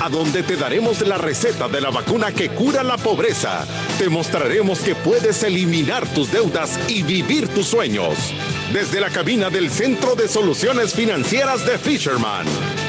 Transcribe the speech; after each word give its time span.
a 0.00 0.08
donde 0.08 0.42
te 0.42 0.56
daremos 0.56 1.06
la 1.06 1.18
receta 1.18 1.68
de 1.68 1.80
la 1.80 1.90
vacuna 1.90 2.32
que 2.32 2.48
cura 2.48 2.82
la 2.82 2.96
pobreza. 2.96 3.66
Te 3.98 4.08
mostraremos 4.08 4.80
que 4.80 4.94
puedes 4.94 5.42
eliminar 5.42 6.06
tus 6.08 6.32
deudas 6.32 6.80
y 6.88 7.02
vivir 7.02 7.48
tus 7.48 7.66
sueños. 7.66 8.32
Desde 8.72 8.98
la 8.98 9.10
cabina 9.10 9.50
del 9.50 9.68
Centro 9.68 10.14
de 10.14 10.26
Soluciones 10.26 10.94
Financieras 10.94 11.66
de 11.66 11.76
Fisherman. 11.76 12.46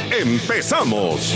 ¡Empezamos! 0.09 1.35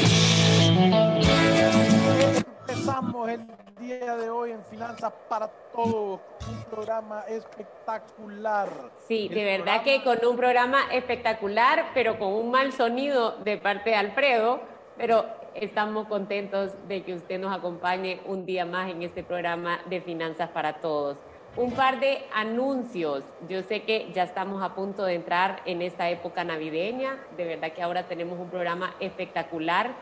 Empezamos 2.69 3.29
el 3.29 3.45
día 3.77 4.15
de 4.15 4.29
hoy 4.29 4.51
en 4.51 4.63
Finanzas 4.65 5.11
para 5.27 5.49
Todos, 5.73 6.21
un 6.47 6.63
programa 6.71 7.25
espectacular. 7.27 8.69
Sí, 9.09 9.27
de 9.27 9.43
verdad 9.43 9.83
que 9.83 10.01
con 10.05 10.25
un 10.25 10.37
programa 10.37 10.83
espectacular, 10.93 11.91
pero 11.93 12.17
con 12.17 12.29
un 12.29 12.49
mal 12.49 12.71
sonido 12.71 13.37
de 13.43 13.57
parte 13.57 13.89
de 13.89 13.95
Alfredo, 13.97 14.61
pero 14.97 15.25
estamos 15.55 16.07
contentos 16.07 16.73
de 16.87 17.03
que 17.03 17.13
usted 17.13 17.39
nos 17.39 17.55
acompañe 17.55 18.19
un 18.25 18.45
día 18.45 18.65
más 18.65 18.91
en 18.91 19.01
este 19.03 19.23
programa 19.23 19.79
de 19.89 20.01
Finanzas 20.01 20.49
para 20.49 20.81
Todos. 20.81 21.17
Un 21.55 21.71
par 21.71 22.01
de 22.01 22.25
anuncios. 22.33 23.23
Yo 23.47 23.61
sé 23.63 23.83
que 23.83 24.11
ya 24.13 24.23
estamos 24.23 24.61
a 24.61 24.75
punto 24.75 25.05
de 25.05 25.13
entrar 25.13 25.61
en 25.65 25.81
esta 25.81 26.09
época 26.09 26.43
navideña. 26.43 27.17
De 27.37 27.45
verdad 27.45 27.71
que 27.71 27.81
ahora 27.81 28.07
tenemos 28.07 28.37
un 28.37 28.49
programa 28.49 28.93
espectacular 28.99 29.95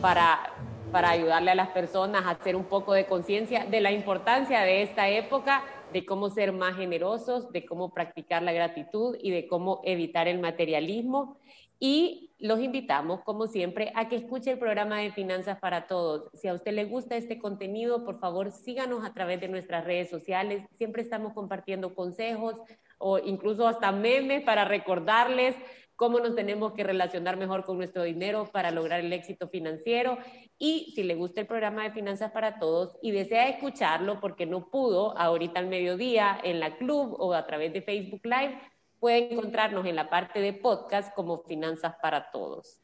para, 0.00 0.52
para 0.90 1.10
ayudarle 1.10 1.52
a 1.52 1.54
las 1.54 1.68
personas 1.68 2.24
a 2.24 2.30
hacer 2.30 2.56
un 2.56 2.64
poco 2.64 2.92
de 2.92 3.06
conciencia 3.06 3.64
de 3.66 3.80
la 3.80 3.92
importancia 3.92 4.62
de 4.62 4.82
esta 4.82 5.08
época, 5.08 5.62
de 5.92 6.04
cómo 6.04 6.28
ser 6.30 6.52
más 6.52 6.74
generosos, 6.74 7.52
de 7.52 7.64
cómo 7.64 7.94
practicar 7.94 8.42
la 8.42 8.52
gratitud 8.52 9.16
y 9.20 9.30
de 9.30 9.46
cómo 9.46 9.82
evitar 9.84 10.26
el 10.26 10.40
materialismo. 10.40 11.38
Y 11.78 12.25
los 12.38 12.60
invitamos, 12.60 13.22
como 13.22 13.46
siempre, 13.46 13.92
a 13.94 14.08
que 14.08 14.16
escuche 14.16 14.50
el 14.50 14.58
programa 14.58 14.98
de 14.98 15.10
Finanzas 15.12 15.58
para 15.58 15.86
Todos. 15.86 16.30
Si 16.34 16.48
a 16.48 16.54
usted 16.54 16.72
le 16.72 16.84
gusta 16.84 17.16
este 17.16 17.38
contenido, 17.38 18.04
por 18.04 18.18
favor, 18.18 18.50
síganos 18.50 19.04
a 19.04 19.14
través 19.14 19.40
de 19.40 19.48
nuestras 19.48 19.84
redes 19.84 20.10
sociales. 20.10 20.64
Siempre 20.74 21.02
estamos 21.02 21.32
compartiendo 21.32 21.94
consejos 21.94 22.56
o 22.98 23.18
incluso 23.18 23.66
hasta 23.66 23.90
memes 23.90 24.42
para 24.42 24.64
recordarles 24.64 25.56
cómo 25.96 26.20
nos 26.20 26.34
tenemos 26.34 26.74
que 26.74 26.84
relacionar 26.84 27.38
mejor 27.38 27.64
con 27.64 27.78
nuestro 27.78 28.02
dinero 28.02 28.50
para 28.52 28.70
lograr 28.70 29.00
el 29.00 29.12
éxito 29.12 29.48
financiero. 29.48 30.18
Y 30.58 30.92
si 30.94 31.02
le 31.02 31.14
gusta 31.14 31.40
el 31.40 31.46
programa 31.46 31.84
de 31.84 31.92
Finanzas 31.92 32.32
para 32.32 32.58
Todos 32.58 32.98
y 33.02 33.12
desea 33.12 33.48
escucharlo 33.48 34.20
porque 34.20 34.44
no 34.44 34.68
pudo 34.68 35.16
ahorita 35.16 35.58
al 35.58 35.68
mediodía 35.68 36.38
en 36.42 36.60
la 36.60 36.76
club 36.76 37.16
o 37.18 37.32
a 37.32 37.46
través 37.46 37.72
de 37.72 37.80
Facebook 37.80 38.20
Live, 38.24 38.58
pueden 39.00 39.32
encontrarnos 39.32 39.86
en 39.86 39.96
la 39.96 40.10
parte 40.10 40.40
de 40.40 40.52
podcast 40.52 41.14
como 41.14 41.42
Finanzas 41.42 41.94
para 42.00 42.30
Todos. 42.30 42.80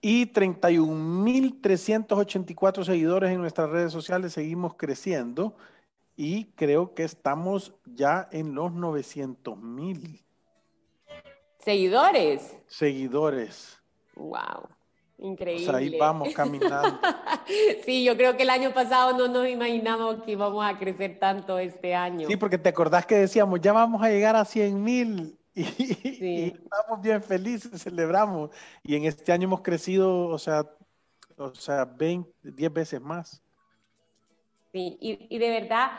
Y 0.00 0.32
31.384 0.32 2.84
seguidores 2.84 3.30
en 3.30 3.40
nuestras 3.40 3.68
redes 3.70 3.92
sociales, 3.92 4.32
seguimos 4.32 4.74
creciendo 4.74 5.54
y 6.16 6.46
creo 6.56 6.94
que 6.94 7.04
estamos 7.04 7.74
ya 7.84 8.28
en 8.32 8.54
los 8.54 8.72
900.000. 8.72 10.24
¿Seguidores? 11.58 12.56
Seguidores. 12.66 13.78
Wow. 14.16 14.68
Increíble. 15.18 15.68
O 15.68 15.70
sea, 15.70 15.78
ahí 15.78 15.96
vamos 15.96 16.34
caminando. 16.34 16.98
sí, 17.84 18.02
yo 18.02 18.16
creo 18.16 18.36
que 18.36 18.42
el 18.42 18.50
año 18.50 18.74
pasado 18.74 19.16
no 19.16 19.28
nos 19.28 19.48
imaginamos 19.48 20.24
que 20.24 20.32
íbamos 20.32 20.66
a 20.66 20.76
crecer 20.78 21.20
tanto 21.20 21.60
este 21.60 21.94
año. 21.94 22.26
Sí, 22.26 22.36
porque 22.36 22.58
te 22.58 22.70
acordás 22.70 23.06
que 23.06 23.14
decíamos, 23.14 23.60
ya 23.60 23.72
vamos 23.72 24.02
a 24.02 24.08
llegar 24.08 24.34
a 24.34 24.44
100 24.44 24.82
mil 24.82 25.38
Y, 26.24 26.54
estamos 26.54 27.02
bien 27.02 27.22
felices, 27.22 27.82
celebramos. 27.82 28.50
Y 28.82 28.96
en 28.96 29.04
este 29.04 29.32
año 29.32 29.44
hemos 29.44 29.60
crecido, 29.60 30.26
o 30.26 30.38
sea, 30.38 30.64
o 31.36 31.54
sea 31.54 31.84
20, 31.84 32.30
10 32.42 32.72
veces 32.72 33.00
más. 33.00 33.42
Sí, 34.72 34.96
y, 35.00 35.26
y 35.28 35.38
de 35.38 35.50
verdad, 35.50 35.90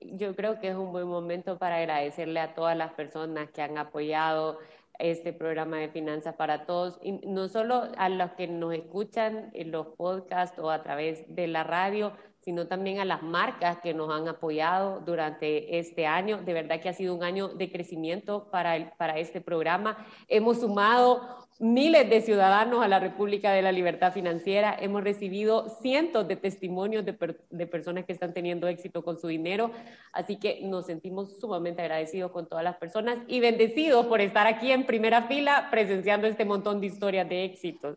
yo 0.00 0.34
creo 0.34 0.58
que 0.60 0.68
es 0.68 0.76
un 0.76 0.92
buen 0.92 1.06
momento 1.06 1.58
para 1.58 1.76
agradecerle 1.76 2.40
a 2.40 2.54
todas 2.54 2.76
las 2.76 2.92
personas 2.94 3.50
que 3.50 3.62
han 3.62 3.76
apoyado 3.76 4.58
este 4.98 5.32
programa 5.32 5.78
de 5.78 5.88
Finanzas 5.88 6.36
para 6.36 6.64
Todos, 6.64 6.98
y 7.02 7.12
no 7.26 7.48
solo 7.48 7.88
a 7.96 8.08
los 8.08 8.32
que 8.32 8.46
nos 8.46 8.74
escuchan 8.74 9.50
en 9.52 9.72
los 9.72 9.88
podcasts 9.88 10.58
o 10.58 10.70
a 10.70 10.82
través 10.82 11.24
de 11.34 11.48
la 11.48 11.64
radio, 11.64 12.12
sino 12.42 12.66
también 12.66 12.98
a 12.98 13.04
las 13.04 13.22
marcas 13.22 13.78
que 13.78 13.94
nos 13.94 14.10
han 14.10 14.26
apoyado 14.26 15.00
durante 15.00 15.78
este 15.78 16.06
año. 16.06 16.42
De 16.42 16.52
verdad 16.52 16.80
que 16.80 16.88
ha 16.88 16.92
sido 16.92 17.14
un 17.14 17.22
año 17.22 17.48
de 17.48 17.70
crecimiento 17.70 18.48
para, 18.50 18.76
el, 18.76 18.90
para 18.98 19.18
este 19.18 19.40
programa. 19.40 20.04
Hemos 20.26 20.60
sumado 20.60 21.46
miles 21.60 22.10
de 22.10 22.20
ciudadanos 22.20 22.82
a 22.82 22.88
la 22.88 22.98
República 22.98 23.52
de 23.52 23.62
la 23.62 23.70
Libertad 23.70 24.12
Financiera. 24.12 24.76
Hemos 24.76 25.04
recibido 25.04 25.68
cientos 25.68 26.26
de 26.26 26.34
testimonios 26.34 27.04
de, 27.04 27.16
de, 27.50 27.66
personas 27.68 28.04
que 28.04 28.12
están 28.12 28.34
teniendo 28.34 28.66
éxito 28.66 29.04
con 29.04 29.20
su 29.20 29.28
dinero. 29.28 29.70
Así 30.12 30.36
que 30.36 30.62
nos 30.64 30.86
sentimos 30.86 31.38
sumamente 31.38 31.82
agradecidos 31.82 32.32
con 32.32 32.48
todas 32.48 32.64
las 32.64 32.76
personas 32.76 33.18
y 33.28 33.38
bendecidos 33.38 34.06
por 34.06 34.20
estar 34.20 34.48
aquí 34.48 34.72
en 34.72 34.84
primera 34.84 35.28
fila 35.28 35.68
presenciando 35.70 36.26
este 36.26 36.44
montón 36.44 36.80
de 36.80 36.88
historias 36.88 37.28
de 37.28 37.44
éxito. 37.44 37.96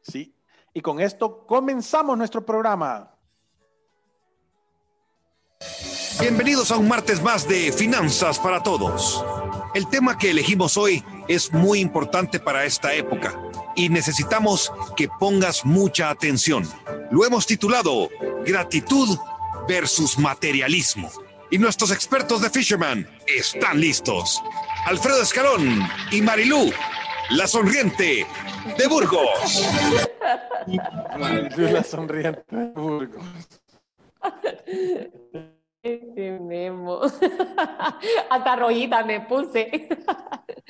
Sí, 0.00 0.34
y 0.72 0.80
con 0.80 1.00
esto 1.00 1.46
comenzamos 1.46 2.16
nuestro 2.16 2.46
programa. 2.46 3.17
Bienvenidos 6.20 6.72
a 6.72 6.76
un 6.76 6.88
martes 6.88 7.22
más 7.22 7.46
de 7.46 7.70
Finanzas 7.70 8.40
para 8.40 8.60
Todos. 8.60 9.24
El 9.72 9.88
tema 9.88 10.18
que 10.18 10.30
elegimos 10.30 10.76
hoy 10.76 11.04
es 11.28 11.52
muy 11.52 11.78
importante 11.78 12.40
para 12.40 12.64
esta 12.64 12.92
época 12.92 13.40
y 13.76 13.88
necesitamos 13.88 14.72
que 14.96 15.08
pongas 15.08 15.64
mucha 15.64 16.10
atención. 16.10 16.68
Lo 17.12 17.24
hemos 17.24 17.46
titulado 17.46 18.08
Gratitud 18.44 19.16
versus 19.68 20.18
Materialismo. 20.18 21.08
Y 21.50 21.58
nuestros 21.58 21.92
expertos 21.92 22.42
de 22.42 22.50
Fisherman 22.50 23.08
están 23.26 23.80
listos. 23.80 24.42
Alfredo 24.86 25.22
Escalón 25.22 25.88
y 26.10 26.20
Marilú, 26.20 26.72
la 27.30 27.46
sonriente 27.46 28.26
de 28.76 28.86
Burgos. 28.88 29.68
Marilú, 31.16 31.72
la 31.72 31.84
sonriente 31.84 32.44
de 32.50 32.66
Burgos. 32.72 33.24
Memo. 36.18 37.00
Hasta 38.30 38.56
rojita 38.56 39.04
me 39.04 39.20
puse. 39.20 39.88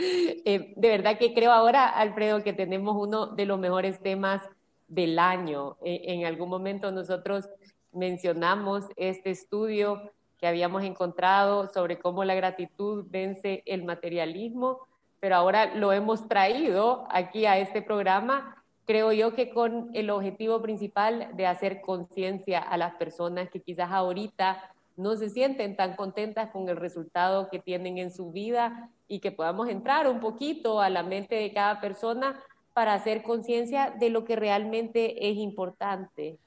Eh, 0.00 0.74
de 0.76 0.88
verdad 0.90 1.18
que 1.18 1.34
creo 1.34 1.50
ahora, 1.50 1.88
Alfredo, 1.88 2.44
que 2.44 2.52
tenemos 2.52 2.94
uno 2.96 3.26
de 3.26 3.46
los 3.46 3.58
mejores 3.58 3.98
temas 4.00 4.40
del 4.86 5.18
año. 5.18 5.76
Eh, 5.82 6.02
en 6.04 6.24
algún 6.24 6.48
momento 6.48 6.92
nosotros 6.92 7.48
mencionamos 7.90 8.84
este 8.94 9.30
estudio 9.30 10.12
que 10.38 10.46
habíamos 10.46 10.84
encontrado 10.84 11.66
sobre 11.66 11.98
cómo 11.98 12.22
la 12.22 12.36
gratitud 12.36 13.06
vence 13.08 13.64
el 13.66 13.82
materialismo, 13.82 14.86
pero 15.18 15.34
ahora 15.34 15.74
lo 15.74 15.92
hemos 15.92 16.28
traído 16.28 17.08
aquí 17.10 17.46
a 17.46 17.58
este 17.58 17.82
programa 17.82 18.58
creo 18.88 19.12
yo 19.12 19.34
que 19.34 19.50
con 19.50 19.90
el 19.92 20.08
objetivo 20.08 20.62
principal 20.62 21.28
de 21.34 21.46
hacer 21.46 21.82
conciencia 21.82 22.58
a 22.58 22.78
las 22.78 22.94
personas 22.94 23.50
que 23.50 23.60
quizás 23.60 23.90
ahorita 23.90 24.72
no 24.98 25.16
se 25.16 25.30
sienten 25.30 25.76
tan 25.76 25.94
contentas 25.94 26.50
con 26.50 26.68
el 26.68 26.76
resultado 26.76 27.48
que 27.48 27.60
tienen 27.60 27.98
en 27.98 28.10
su 28.10 28.32
vida 28.32 28.90
y 29.06 29.20
que 29.20 29.30
podamos 29.30 29.68
entrar 29.68 30.08
un 30.08 30.18
poquito 30.18 30.80
a 30.80 30.90
la 30.90 31.04
mente 31.04 31.36
de 31.36 31.52
cada 31.52 31.80
persona 31.80 32.42
para 32.74 32.94
hacer 32.94 33.22
conciencia 33.22 33.94
de 33.98 34.10
lo 34.10 34.24
que 34.24 34.34
realmente 34.34 35.30
es 35.30 35.36
importante. 35.36 36.38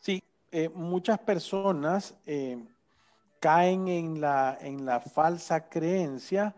Sí, 0.00 0.22
eh, 0.50 0.68
muchas 0.68 1.20
personas 1.20 2.18
eh, 2.26 2.58
caen 3.38 3.86
en 3.86 4.20
la, 4.20 4.58
en 4.60 4.84
la 4.84 5.00
falsa 5.00 5.68
creencia 5.68 6.56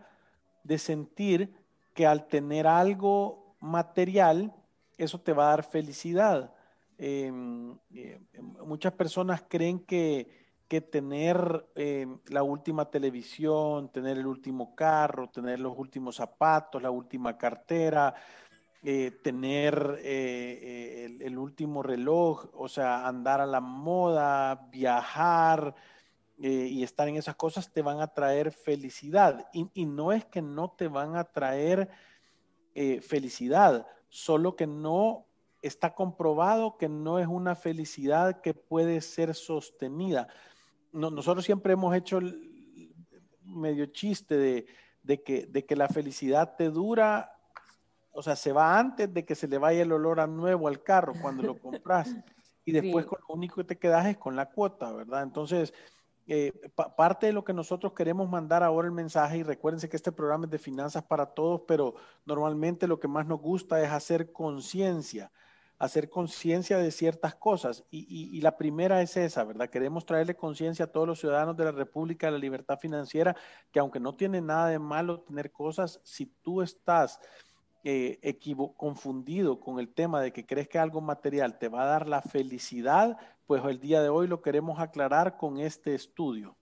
de 0.63 0.79
sentir 0.79 1.53
que 1.93 2.07
al 2.07 2.27
tener 2.27 2.65
algo 2.65 3.55
material, 3.59 4.51
eso 4.97 5.19
te 5.19 5.33
va 5.33 5.47
a 5.47 5.49
dar 5.51 5.63
felicidad. 5.63 6.51
Em, 6.97 7.77
eh, 7.93 8.19
muchas 8.65 8.93
personas 8.93 9.43
creen 9.47 9.79
que 9.79 10.38
que 10.69 10.81
tener 10.81 11.67
eh, 11.75 12.05
la 12.27 12.43
última 12.43 12.89
televisión, 12.89 13.91
tener 13.91 14.19
el 14.19 14.27
último 14.27 14.75
carro, 14.75 15.27
tener 15.29 15.59
los 15.59 15.75
últimos 15.75 16.17
zapatos, 16.17 16.81
la 16.81 16.91
última 16.91 17.37
cartera, 17.37 18.13
eh, 18.83 19.11
tener 19.23 19.99
eh, 20.03 21.17
el, 21.21 21.37
último 21.39 21.81
reloj, 21.81 22.45
o 22.53 22.69
sea, 22.69 23.07
andar 23.07 23.41
a 23.41 23.47
la 23.47 23.59
moda, 23.59 24.67
viajar, 24.71 25.75
y 26.41 26.83
estar 26.83 27.09
en 27.09 27.17
esas 27.17 27.35
cosas 27.35 27.73
te 27.73 27.81
van 27.81 27.99
a 27.99 28.07
traer 28.07 28.53
felicidad. 28.53 29.49
Y, 29.51 29.85
no 29.85 30.13
es 30.13 30.23
que 30.23 30.41
no 30.41 30.71
te 30.71 30.87
van 30.87 31.17
a 31.17 31.25
traer 31.25 31.89
felicidad, 33.01 33.85
solo 34.07 34.55
que 34.55 34.65
no 34.65 35.25
está 35.61 35.93
comprobado 35.93 36.77
que 36.77 36.87
no 36.87 37.19
es 37.19 37.27
una 37.27 37.55
felicidad 37.55 38.39
que 38.39 38.53
puede 38.53 39.01
ser 39.01 39.35
sostenida. 39.35 40.29
Nosotros 40.91 41.45
siempre 41.45 41.73
hemos 41.73 41.95
hecho 41.95 42.17
el 42.17 42.49
medio 43.43 43.87
chiste 43.87 44.37
de, 45.03 45.23
que, 45.23 45.47
de 45.47 45.65
que 45.65 45.75
la 45.75 45.87
felicidad 45.87 46.55
te 46.55 46.69
dura, 46.69 47.31
o 48.11 48.21
sea, 48.21 48.35
se 48.35 48.51
va 48.51 48.77
antes 48.77 49.13
de 49.13 49.25
que 49.25 49.35
se 49.35 49.47
le 49.47 49.57
vaya 49.57 49.81
el 49.81 49.91
olor 49.91 50.19
a 50.19 50.27
nuevo 50.27 50.67
al 50.67 50.83
carro 50.83 51.13
cuando 51.21 51.43
lo 51.43 51.59
compras. 51.59 52.13
Y 52.65 52.71
después 52.71 53.07
con 53.07 53.17
lo 53.27 53.33
único 53.33 53.55
que 53.55 53.63
te 53.63 53.79
quedas 53.79 54.05
es 54.05 54.17
con 54.17 54.35
la 54.35 54.47
cuota, 54.47 54.91
¿verdad? 54.91 55.23
Entonces, 55.23 55.73
eh, 56.27 56.53
parte 56.95 57.25
de 57.25 57.33
lo 57.33 57.43
que 57.43 57.53
nosotros 57.53 57.93
queremos 57.93 58.29
mandar 58.29 58.61
ahora 58.61 58.87
el 58.87 58.93
mensaje, 58.93 59.39
y 59.39 59.43
recuérdense 59.43 59.89
que 59.89 59.97
este 59.97 60.11
programa 60.11 60.45
es 60.45 60.51
de 60.51 60.59
finanzas 60.59 61.01
para 61.01 61.25
todos, 61.25 61.61
pero 61.67 61.95
normalmente 62.27 62.85
lo 62.85 62.99
que 62.99 63.07
más 63.07 63.25
nos 63.25 63.41
gusta 63.41 63.81
es 63.83 63.89
hacer 63.89 64.31
conciencia, 64.31 65.31
hacer 65.79 66.09
conciencia 66.09 66.77
de 66.77 66.91
ciertas 66.91 67.35
cosas. 67.35 67.85
Y, 67.89 68.39
la 68.41 68.57
primera 68.57 69.01
es 69.01 69.15
esa, 69.17 69.45
¿verdad? 69.45 69.69
Queremos 69.69 70.05
traerle 70.05 70.35
conciencia 70.35 70.85
a 70.85 70.91
todos 70.91 71.07
los 71.07 71.19
ciudadanos 71.19 71.55
de 71.55 71.65
la 71.65 71.71
República 71.71 72.27
de 72.27 72.33
la 72.33 72.37
libertad 72.37 72.77
financiera, 72.77 73.35
que 73.71 73.79
aunque 73.79 73.99
no 73.99 74.13
tiene 74.13 74.41
nada 74.41 74.67
de 74.67 74.77
malo 74.77 75.21
tener 75.21 75.51
cosas, 75.51 76.01
si 76.03 76.25
tú 76.25 76.61
estás 76.61 77.19
eh, 77.85 78.19
confundido 78.75 79.59
con 79.61 79.79
el 79.79 79.93
tema 79.93 80.21
de 80.21 80.33
que 80.33 80.45
crees 80.45 80.67
que 80.67 80.77
algo 80.77 80.99
material 80.99 81.57
te 81.57 81.69
va 81.69 81.83
a 81.83 81.85
dar 81.85 82.09
la 82.09 82.21
felicidad, 82.21 83.17
pues 83.47 83.63
el 83.63 83.79
día 83.79 84.01
de 84.01 84.09
hoy 84.09 84.27
lo 84.27 84.41
queremos 84.41 84.79
aclarar 84.79 85.37
con 85.37 85.59
este 85.59 85.95
estudio. 85.95 86.57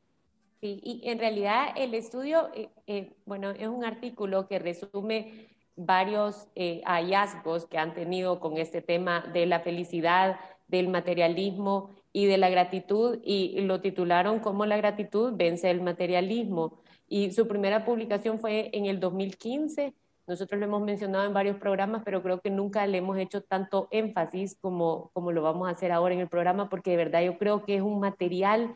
Sí, 0.61 0.79
y 0.83 1.09
en 1.09 1.19
realidad 1.19 1.69
el 1.75 1.93
estudio, 1.95 2.49
eh, 2.53 2.69
eh, 2.85 3.15
bueno, 3.25 3.49
es 3.51 3.67
un 3.67 3.83
artículo 3.83 4.47
que 4.47 4.59
resume 4.59 5.56
varios 5.77 6.50
eh, 6.56 6.81
hallazgos 6.85 7.65
que 7.65 7.77
han 7.77 7.94
tenido 7.94 8.39
con 8.41 8.57
este 8.57 8.81
tema 8.81 9.21
de 9.33 9.45
la 9.45 9.62
felicidad, 9.62 10.39
del 10.68 10.89
materialismo 10.89 11.91
y 12.12 12.25
de 12.25 12.38
la 12.38 12.50
gratitud, 12.50 13.19
y 13.24 13.62
lo 13.62 13.79
titularon 13.79 14.39
como 14.39 14.65
La 14.65 14.75
gratitud 14.75 15.33
vence 15.35 15.69
el 15.69 15.81
materialismo. 15.81 16.81
Y 17.07 17.31
su 17.31 17.47
primera 17.47 17.85
publicación 17.85 18.39
fue 18.39 18.69
en 18.74 18.85
el 18.88 19.00
2015 19.00 19.94
nosotros 20.27 20.59
lo 20.59 20.65
hemos 20.65 20.81
mencionado 20.81 21.25
en 21.25 21.33
varios 21.33 21.56
programas, 21.56 22.01
pero 22.03 22.21
creo 22.21 22.41
que 22.41 22.50
nunca 22.50 22.85
le 22.85 22.97
hemos 22.97 23.18
hecho 23.18 23.41
tanto 23.44 23.88
énfasis 23.91 24.57
como, 24.59 25.09
como 25.13 25.31
lo 25.31 25.41
vamos 25.41 25.69
a 25.69 25.71
hacer 25.71 25.94
ahora 25.94 26.13
en 26.13 26.19
el 26.19 26.27
programa, 26.27 26.69
porque 26.69 26.91
de 26.91 26.97
verdad 26.97 27.21
yo 27.23 27.38
creo 27.38 27.63
que 27.63 27.77
es 27.77 27.81
un 27.81 28.01
material 28.01 28.73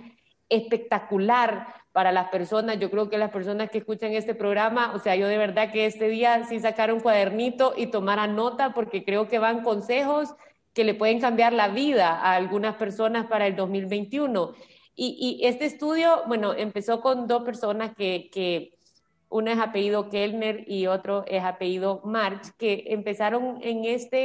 espectacular 0.48 1.68
para 1.92 2.12
las 2.12 2.30
personas. 2.30 2.80
Yo 2.80 2.90
creo 2.90 3.10
que 3.10 3.18
las 3.18 3.32
personas 3.32 3.70
que 3.70 3.80
escuchan 3.80 4.14
este 4.14 4.36
programa, 4.36 4.94
o 4.94 5.00
sea, 5.00 5.16
yo 5.16 5.28
de 5.28 5.38
verdad 5.38 5.72
que 5.72 5.86
este 5.86 6.08
día 6.08 6.44
sí 6.46 6.60
sacar 6.60 6.94
un 6.94 7.00
cuadernito 7.00 7.74
y 7.76 7.88
tomar 7.88 8.28
nota, 8.30 8.74
porque 8.74 9.04
creo 9.04 9.28
que 9.28 9.40
van 9.40 9.64
consejos 9.64 10.34
que 10.74 10.84
le 10.84 10.94
pueden 10.94 11.20
cambiar 11.20 11.54
la 11.54 11.68
vida 11.68 12.10
a 12.10 12.36
algunas 12.36 12.76
personas 12.76 13.28
para 13.28 13.48
el 13.48 13.56
2021. 13.56 14.54
Y, 14.96 15.40
este 15.44 15.66
estudio, 15.66 16.24
bueno, 16.28 16.54
empezó 16.54 17.02
con 17.02 17.28
dos 17.28 17.44
personas 17.44 17.96
que, 17.96 18.30
que 18.32 18.78
uno 19.30 19.50
es 19.50 19.58
apellido 19.58 20.10
Kellner 20.10 20.70
y 20.70 20.88
otro 20.88 21.26
es 21.28 21.44
apellido 21.44 22.02
March, 22.04 22.52
que 22.58 22.84
empezaron 22.88 23.58
en 23.62 23.86
esta 23.86 24.18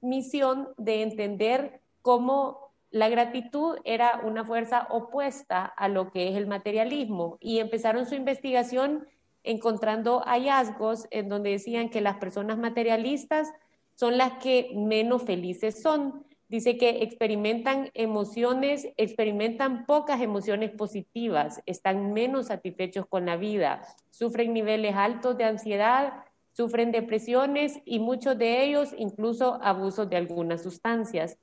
misión 0.00 0.68
de 0.76 1.02
entender 1.02 1.80
cómo 2.02 2.67
la 2.90 3.08
gratitud 3.08 3.78
era 3.84 4.20
una 4.24 4.44
fuerza 4.44 4.86
opuesta 4.90 5.64
a 5.64 5.88
lo 5.88 6.10
que 6.10 6.28
es 6.28 6.36
el 6.36 6.46
materialismo 6.46 7.36
y 7.40 7.58
empezaron 7.58 8.06
su 8.06 8.14
investigación 8.14 9.06
encontrando 9.42 10.20
hallazgos 10.20 11.06
en 11.10 11.28
donde 11.28 11.50
decían 11.50 11.90
que 11.90 12.00
las 12.00 12.16
personas 12.16 12.58
materialistas 12.58 13.52
son 13.94 14.16
las 14.18 14.34
que 14.34 14.72
menos 14.74 15.22
felices 15.22 15.82
son 15.82 16.24
Dice 16.48 16.78
que 16.78 17.02
experimentan 17.02 17.90
emociones, 17.92 18.88
experimentan 18.96 19.84
pocas 19.84 20.22
emociones 20.22 20.70
positivas, 20.70 21.62
están 21.66 22.14
menos 22.14 22.46
satisfechos 22.46 23.06
con 23.06 23.26
la 23.26 23.36
vida, 23.36 23.82
sufren 24.08 24.54
niveles 24.54 24.94
altos 24.96 25.36
de 25.36 25.44
ansiedad, 25.44 26.24
sufren 26.52 26.90
depresiones 26.90 27.80
y 27.84 27.98
muchos 27.98 28.38
de 28.38 28.64
ellos 28.64 28.94
incluso 28.96 29.58
abusos 29.62 30.08
de 30.08 30.16
algunas 30.16 30.62
sustancias. 30.62 31.36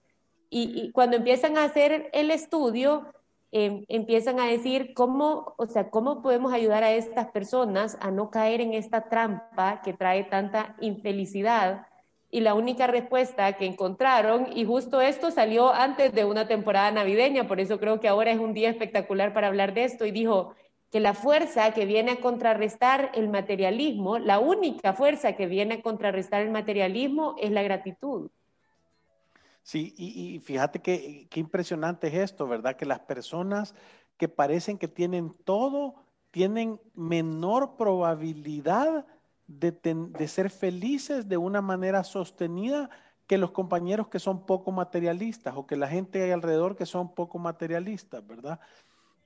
Y, 0.49 0.91
cuando 0.91 1.17
empiezan 1.17 1.57
a 1.57 1.63
hacer 1.63 2.09
el 2.13 2.31
estudio, 2.31 3.07
em, 3.51 3.85
empiezan 3.87 4.39
a 4.39 4.45
decir 4.45 4.93
cómo, 4.93 5.55
o 5.57 5.65
sea, 5.65 5.89
cómo 5.89 6.21
podemos 6.21 6.53
ayudar 6.53 6.83
a 6.83 6.91
estas 6.91 7.27
personas 7.31 7.97
a 8.01 8.11
no 8.11 8.29
caer 8.29 8.61
en 8.61 8.73
esta 8.73 9.09
trampa 9.09 9.81
que 9.83 9.93
trae 9.93 10.23
tanta 10.23 10.75
infelicidad 10.81 11.87
y 12.35 12.41
la 12.41 12.53
única 12.53 12.85
respuesta 12.87 13.53
que 13.53 13.65
encontraron, 13.65 14.47
y 14.53 14.65
justo 14.65 14.99
esto 14.99 15.31
salió 15.31 15.73
antes 15.73 16.13
de 16.13 16.25
una 16.25 16.49
temporada 16.49 16.91
navideña, 16.91 17.47
por 17.47 17.61
eso 17.61 17.79
creo 17.79 18.01
que 18.01 18.09
ahora 18.09 18.31
es 18.31 18.39
un 18.39 18.53
día 18.53 18.69
espectacular 18.69 19.33
para 19.33 19.47
hablar 19.47 19.73
de 19.73 19.85
esto, 19.85 20.05
y 20.05 20.11
dijo 20.11 20.53
que 20.91 20.99
la 20.99 21.13
fuerza 21.13 21.71
que 21.71 21.85
viene 21.85 22.11
a 22.11 22.21
contrarrestar 22.21 23.11
el 23.13 23.29
materialismo, 23.29 24.19
la 24.19 24.39
única 24.39 24.91
fuerza 24.91 25.33
que 25.33 25.47
viene 25.47 25.75
a 25.75 25.81
contrarrestar 25.81 26.41
el 26.41 26.51
materialismo 26.51 27.35
es 27.39 27.51
la 27.51 27.63
gratitud. 27.63 28.29
Sí, 29.65 29.95
y, 29.97 30.37
fíjate 30.41 30.79
qué 30.79 31.27
impresionante 31.39 32.05
es 32.05 32.13
esto, 32.13 32.47
¿verdad? 32.47 32.75
Que 32.75 32.85
las 32.85 32.99
personas 32.99 33.73
que 34.15 34.29
parecen 34.29 34.77
que 34.77 34.87
tienen 34.87 35.33
todo, 35.43 35.95
tienen 36.29 36.79
menor 36.93 37.75
probabilidad 37.75 39.07
de, 39.47 40.27
ser 40.27 40.51
felices 40.51 41.27
de 41.27 41.37
una 41.37 41.61
manera 41.61 42.03
sostenida 42.03 42.91
que 43.25 43.39
los 43.39 43.49
compañeros 43.49 44.07
que 44.07 44.19
son 44.19 44.45
poco 44.45 44.71
materialistas 44.71 45.55
o 45.57 45.65
que 45.65 45.75
la 45.75 45.87
gente 45.87 46.31
alrededor 46.31 46.75
que 46.75 46.85
son 46.85 47.15
poco 47.15 47.39
materialistas, 47.39 48.25
¿verdad? 48.27 48.59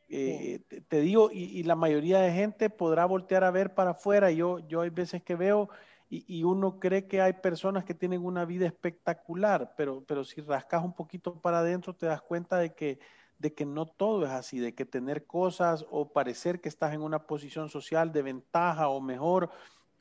Eh, 0.08 0.62
te, 0.88 1.02
digo, 1.02 1.32
y, 1.34 1.64
la 1.64 1.76
mayoría 1.76 2.20
de 2.22 2.32
gente 2.32 2.70
podrá 2.70 3.06
voltear 3.06 3.44
a 3.44 3.52
ver 3.52 3.74
para 3.74 3.92
afuera. 3.92 4.32
Yo, 4.32 4.60
yo 4.68 4.80
hay 4.82 4.90
veces 4.90 5.22
que 5.22 5.36
veo 5.36 5.70
y, 6.10 6.44
uno 6.44 6.80
cree 6.80 7.08
que 7.08 7.22
hay 7.22 7.34
personas 7.34 7.86
que 7.86 7.94
tienen 7.94 8.26
una 8.26 8.44
vida 8.44 8.66
espectacular, 8.66 9.76
pero, 9.78 10.04
pero 10.08 10.24
si 10.24 10.42
rascas 10.42 10.84
un 10.84 10.94
poquito 10.94 11.40
para 11.40 11.60
adentro 11.60 11.96
te 11.96 12.08
das 12.08 12.22
cuenta 12.22 12.58
de 12.58 12.74
que, 12.74 13.00
de 13.38 13.54
que 13.54 13.66
no 13.66 13.86
todo 13.86 14.26
es 14.26 14.32
así, 14.32 14.60
de 14.60 14.74
que 14.74 14.86
tener 14.86 15.28
cosas 15.28 15.86
o 15.92 16.12
parecer 16.12 16.62
que 16.62 16.70
estás 16.70 16.94
en 16.94 17.02
una 17.02 17.28
posición 17.28 17.70
social 17.70 18.12
de 18.12 18.24
ventaja 18.24 18.90
o 18.90 19.00
mejor 19.00 19.52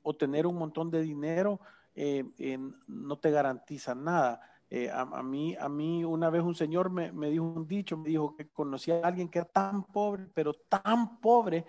o 0.03 0.17
tener 0.17 0.47
un 0.47 0.57
montón 0.57 0.91
de 0.91 1.03
dinero 1.03 1.61
eh, 1.95 2.59
no 2.87 3.19
te 3.19 3.31
garantiza 3.31 3.95
nada. 3.95 4.41
Eh, 4.71 4.91
a, 4.91 5.23
mí, 5.23 5.57
a 5.59 5.69
mí 5.69 6.05
una 6.05 6.31
vez 6.31 6.43
un 6.43 6.55
señor 6.55 6.91
me, 6.91 7.11
dijo 7.31 7.45
un 7.45 7.67
dicho, 7.67 7.97
me 7.97 8.11
dijo 8.11 8.37
que 8.37 8.49
conocía 8.49 9.01
a 9.01 9.09
alguien 9.09 9.29
que 9.29 9.41
era 9.41 9.49
tan 9.49 9.83
pobre, 9.83 10.27
pero 10.33 10.53
tan 10.55 11.21
pobre, 11.21 11.67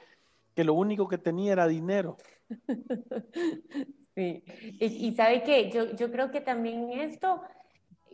que 0.54 0.64
lo 0.64 0.74
único 0.74 1.08
que 1.08 1.18
tenía 1.18 1.54
era 1.54 1.68
dinero. 1.68 2.18
Sí, 4.20 4.44
y, 4.82 5.14
sabe 5.14 5.44
que 5.44 5.72
yo, 5.72 5.96
yo 5.96 6.12
creo 6.12 6.30
que 6.30 6.42
también 6.42 6.92
esto, 6.92 7.42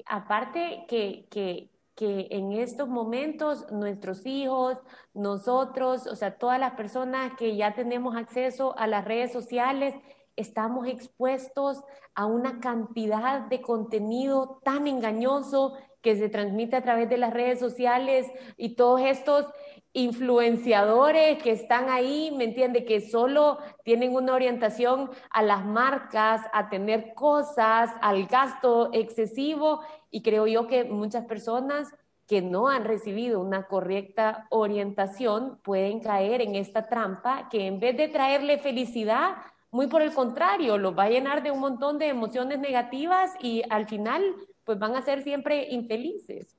aparte 0.06 0.86
que, 0.88 1.26
que, 1.32 1.72
que 1.96 2.28
en 2.30 2.52
estos 2.52 2.88
momentos 2.88 3.72
nuestros 3.72 4.24
hijos, 4.28 4.78
nosotros, 5.16 6.06
o 6.06 6.16
sea, 6.16 6.38
todas 6.38 6.60
las 6.60 6.74
personas 6.74 7.34
que 7.40 7.56
ya 7.56 7.74
tenemos 7.74 8.16
acceso 8.16 8.78
a 8.78 8.86
las 8.86 9.04
redes 9.04 9.34
sociales, 9.34 9.96
estamos 10.36 10.88
expuestos 10.88 11.84
a 12.14 12.28
una 12.28 12.60
cantidad 12.60 13.42
de 13.48 13.62
contenido 13.62 14.62
tan 14.64 14.86
engañoso 14.86 15.74
que 16.06 16.16
se 16.16 16.30
transmite 16.30 16.76
a 16.76 16.84
través 16.84 17.10
de 17.10 17.18
las 17.18 17.34
redes 17.34 17.58
sociales 17.58 18.28
y 18.58 18.76
todos 18.76 19.02
estos 19.02 19.48
influenciadores 19.92 21.42
que 21.42 21.50
están 21.50 21.90
ahí, 21.90 22.32
¿me 22.38 22.44
entiende? 22.44 22.86
Que 22.86 23.02
solo 23.02 23.58
tienen 23.84 24.14
una 24.14 24.36
orientación 24.36 25.10
a 25.32 25.42
las 25.42 25.66
marcas, 25.66 26.42
a 26.54 26.70
tener 26.70 27.16
cosas, 27.16 27.90
al 28.04 28.28
gasto 28.28 28.92
excesivo 28.94 29.82
y 30.12 30.22
creo 30.22 30.46
yo 30.46 30.68
que 30.68 30.84
muchas 30.84 31.26
personas 31.26 31.92
que 32.28 32.44
no 32.44 32.68
han 32.70 32.84
recibido 32.84 33.42
una 33.42 33.66
correcta 33.66 34.46
orientación 34.52 35.60
pueden 35.64 36.02
caer 36.02 36.42
en 36.42 36.54
esta 36.54 36.88
trampa 36.88 37.50
que 37.50 37.66
en 37.66 37.80
vez 37.80 37.98
de 37.98 38.10
traerle 38.10 38.60
felicidad, 38.60 39.38
muy 39.72 39.88
por 39.88 40.04
el 40.04 40.14
contrario, 40.14 40.78
los 40.78 40.96
va 40.96 41.06
a 41.06 41.10
llenar 41.10 41.42
de 41.42 41.50
un 41.50 41.62
montón 41.62 41.98
de 41.98 42.10
emociones 42.10 42.60
negativas 42.60 43.32
y 43.42 43.64
al 43.72 43.88
final 43.88 44.22
pues 44.66 44.80
van 44.80 44.96
a 44.96 45.04
ser 45.04 45.24
siempre 45.24 45.70
infelices. 45.72 46.58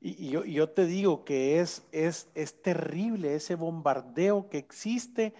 Y, 0.00 0.30
yo, 0.30 0.68
te 0.70 0.84
digo 0.84 1.24
que 1.24 1.60
es, 1.60 1.86
es, 1.92 2.28
es 2.34 2.60
terrible 2.60 3.36
ese 3.36 3.54
bombardeo 3.54 4.48
que 4.48 4.58
existe, 4.58 5.32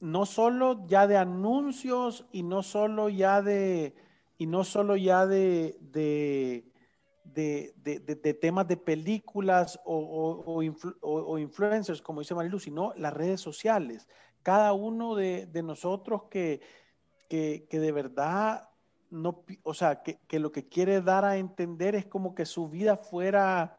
no 0.00 0.26
solo 0.26 0.86
ya 0.86 1.06
de 1.06 1.16
anuncios 1.16 2.26
y 2.30 2.42
no 2.42 2.62
solo 2.62 3.08
ya 3.08 3.40
de, 3.40 3.94
y 4.40 4.46
no 4.46 4.64
solo 4.64 4.96
ya 4.96 5.26
de, 5.26 5.76
de, 5.80 6.64
de, 7.24 8.34
temas 8.40 8.66
de 8.66 8.78
películas 8.78 9.78
o, 9.84 10.62
influencers, 11.38 12.00
como 12.02 12.20
dice 12.20 12.34
Marilu, 12.34 12.58
sino 12.58 12.94
las 12.96 13.12
redes 13.12 13.42
sociales. 13.42 14.08
Cada 14.42 14.72
uno 14.72 15.14
de, 15.14 15.48
nosotros 15.62 16.22
que, 16.30 16.60
que, 17.28 17.66
de 17.70 17.92
verdad 17.92 18.69
no, 19.10 19.44
o 19.62 19.74
sea, 19.74 20.02
que, 20.02 20.38
lo 20.38 20.52
que 20.52 20.68
quiere 20.68 21.00
dar 21.00 21.24
a 21.24 21.36
entender 21.36 21.94
es 21.94 22.06
como 22.06 22.34
que 22.34 22.46
su 22.46 22.68
vida 22.68 22.96
fuera 22.96 23.76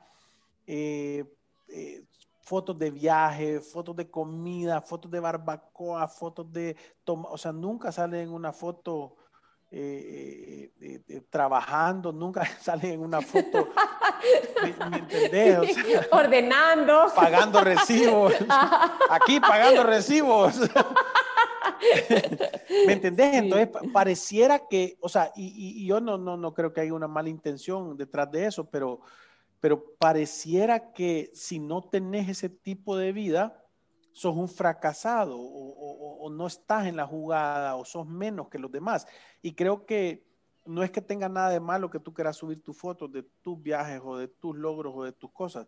eh, 0.68 1.26
eh, 1.70 2.04
fotos 2.42 2.78
de 2.78 2.92
viaje, 2.92 3.62
fotos 3.62 3.96
de 3.96 4.10
comida, 4.10 4.82
fotos 4.82 5.10
de 5.10 5.20
barbacoa, 5.20 6.08
fotos 6.08 6.52
de, 6.52 6.76
o 7.06 7.38
sea, 7.38 7.52
nunca 7.52 7.92
sale 7.92 8.22
en 8.22 8.30
una 8.30 8.52
foto 8.52 9.16
eh, 9.74 10.70
eh, 10.82 11.02
eh, 11.08 11.22
trabajando, 11.30 12.12
nunca 12.12 12.44
sale 12.62 12.92
en 12.92 13.00
una 13.00 13.22
foto, 13.22 13.70
¿me, 14.90 14.98
entendés? 14.98 15.78
Ordenando. 16.12 17.06
Pagando 17.16 17.62
recibos. 17.62 18.34
Aquí 19.10 19.40
pagando 19.40 19.84
recibos. 19.84 20.60
¿Me 22.88 22.94
entendés? 22.94 23.34
Entonces 23.36 23.70
pareciera 23.94 24.60
que, 24.68 24.98
o 25.02 25.10
sea, 25.10 25.32
y, 25.36 25.86
yo 25.86 26.00
no, 26.00 26.18
no, 26.18 26.38
no 26.38 26.54
creo 26.54 26.74
que 26.74 26.82
haya 26.82 26.94
una 26.94 27.08
mala 27.08 27.30
intención 27.30 27.98
detrás 27.98 28.32
de 28.32 28.46
eso, 28.46 28.70
pero, 28.70 29.02
pero 29.60 29.84
pareciera 29.98 30.92
que 30.94 31.32
si 31.34 31.60
no 31.60 31.82
tenés 31.82 32.30
ese 32.30 32.50
tipo 32.50 32.98
de 32.98 33.12
vida, 33.12 33.62
sos 34.14 34.36
un 34.36 34.50
fracasado 34.50 35.38
o, 35.40 36.30
no 36.30 36.48
estás 36.48 36.86
en 36.86 36.96
la 36.96 37.08
jugada 37.08 37.76
o 37.76 37.84
sos 37.84 38.08
menos 38.08 38.48
que 38.48 38.60
los 38.60 38.72
demás. 38.72 39.08
Y 39.42 39.54
creo 39.54 39.86
que 39.86 40.26
no 40.66 40.84
es 40.84 40.92
que 40.92 41.02
tenga 41.02 41.28
nada 41.28 41.50
de 41.50 41.60
malo 41.60 41.90
que 41.90 42.00
tú 42.00 42.14
quieras 42.14 42.38
subir 42.38 42.62
tus 42.62 42.78
fotos 42.78 43.12
de 43.12 43.24
tus 43.42 43.62
viajes 43.62 44.02
o 44.04 44.18
de 44.18 44.28
tus 44.28 44.56
logros 44.56 44.94
o 44.96 45.04
de 45.04 45.12
tus 45.12 45.32
cosas. 45.32 45.68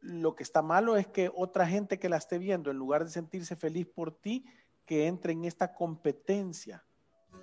Lo 0.00 0.34
que 0.34 0.42
está 0.42 0.60
malo 0.60 0.96
es 0.96 1.06
que 1.06 1.30
otra 1.34 1.66
gente 1.66 1.98
que 1.98 2.08
la 2.08 2.16
esté 2.16 2.38
viendo, 2.38 2.70
en 2.70 2.76
lugar 2.76 3.04
de 3.04 3.10
sentirse 3.10 3.56
feliz 3.56 3.86
por 3.86 4.12
ti, 4.12 4.44
que 4.84 5.06
entre 5.06 5.32
en 5.32 5.44
esta 5.44 5.74
competencia, 5.74 6.84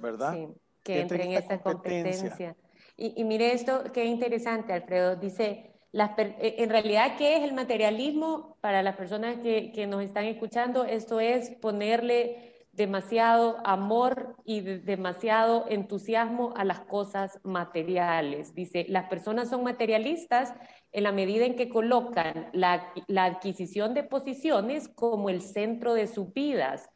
¿verdad? 0.01 0.33
Sí, 0.33 0.47
que, 0.83 1.01
entre 1.01 1.23
en, 1.23 1.31
esta 1.33 1.61
competencia. 1.61 2.55
Y, 2.97 3.19
y 3.19 3.23
mire 3.23 3.53
esto, 3.53 3.83
qué 3.93 4.05
interesante, 4.05 4.73
Alfredo. 4.73 5.15
Dice, 5.15 5.71
eh, 5.93 6.55
en 6.57 6.69
realidad, 6.69 7.17
¿qué 7.17 7.37
es 7.37 7.43
el 7.43 7.53
materialismo? 7.53 8.57
Para 8.61 8.81
las 8.81 8.95
personas 8.95 9.37
que, 9.39 9.71
que 9.71 9.87
nos 9.87 10.03
están 10.03 10.25
escuchando, 10.25 10.85
esto 10.85 11.19
es 11.19 11.49
ponerle 11.61 12.51
demasiado 12.71 13.57
amor 13.65 14.37
y 14.45 14.61
demasiado 14.61 15.65
entusiasmo 15.67 16.53
a 16.55 16.63
las 16.63 16.79
cosas 16.79 17.39
materiales. 17.43 18.55
Dice, 18.55 18.85
las 18.87 19.09
personas 19.09 19.49
son 19.49 19.63
materialistas 19.63 20.53
en 20.93 21.03
la 21.03 21.11
medida 21.11 21.45
en 21.45 21.57
que 21.57 21.67
colocan 21.67 22.49
la, 22.53 22.93
la 23.07 23.25
adquisición 23.25 23.93
de 23.93 24.03
posiciones 24.03 24.87
como 24.87 25.29
el 25.29 25.41
centro 25.41 25.93
de 25.93 26.07
sus 26.07 26.31
vidas 26.33 26.89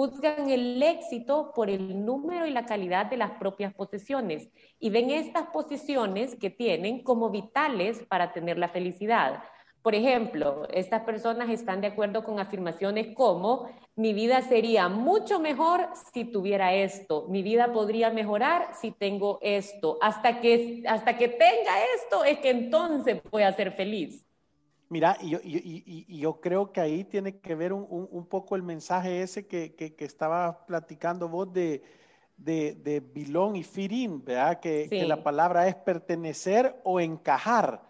juzgan 0.00 0.48
el 0.48 0.82
éxito 0.82 1.52
por 1.54 1.68
el 1.68 2.06
número 2.06 2.46
y 2.46 2.50
la 2.50 2.64
calidad 2.64 3.04
de 3.10 3.18
las 3.18 3.32
propias 3.32 3.74
posesiones 3.74 4.48
y 4.78 4.88
ven 4.88 5.10
estas 5.10 5.48
posiciones 5.48 6.36
que 6.36 6.48
tienen 6.48 7.02
como 7.02 7.28
vitales 7.28 8.02
para 8.08 8.32
tener 8.32 8.56
la 8.58 8.70
felicidad. 8.70 9.42
Por 9.82 9.94
ejemplo, 9.94 10.66
estas 10.72 11.02
personas 11.02 11.50
están 11.50 11.82
de 11.82 11.88
acuerdo 11.88 12.24
con 12.24 12.40
afirmaciones 12.40 13.14
como 13.14 13.68
mi 13.94 14.14
vida 14.14 14.40
sería 14.40 14.88
mucho 14.88 15.38
mejor 15.38 15.90
si 16.14 16.24
tuviera 16.24 16.72
esto, 16.72 17.26
mi 17.28 17.42
vida 17.42 17.70
podría 17.70 18.08
mejorar 18.08 18.70
si 18.80 18.92
tengo 18.92 19.38
esto, 19.42 19.98
hasta 20.00 20.40
que, 20.40 20.82
hasta 20.88 21.18
que 21.18 21.28
tenga 21.28 21.74
esto 21.94 22.24
es 22.24 22.38
que 22.38 22.48
entonces 22.48 23.20
voy 23.30 23.42
a 23.42 23.52
ser 23.52 23.72
feliz. 23.72 24.29
Mira, 24.90 25.16
y 25.20 25.30
yo, 25.30 25.38
y, 25.44 26.18
yo, 26.18 26.40
creo 26.40 26.72
que 26.72 26.80
ahí 26.80 27.04
tiene 27.04 27.38
que 27.38 27.54
ver 27.54 27.72
un, 27.72 27.86
un, 27.88 28.26
poco 28.26 28.56
el 28.56 28.64
mensaje 28.64 29.22
ese 29.22 29.46
que, 29.46 29.76
que, 29.76 29.94
que 29.94 30.04
estaba 30.04 30.66
platicando 30.66 31.28
vos 31.28 31.52
de, 31.52 31.84
de, 32.36 32.74
de 32.74 32.98
Bilón 32.98 33.54
y 33.54 33.62
Firin, 33.62 34.24
¿verdad? 34.24 34.58
Que, 34.58 34.88
que, 34.88 35.06
la 35.06 35.22
palabra 35.22 35.68
es 35.68 35.76
pertenecer 35.76 36.80
o 36.82 36.98
encajar, 36.98 37.82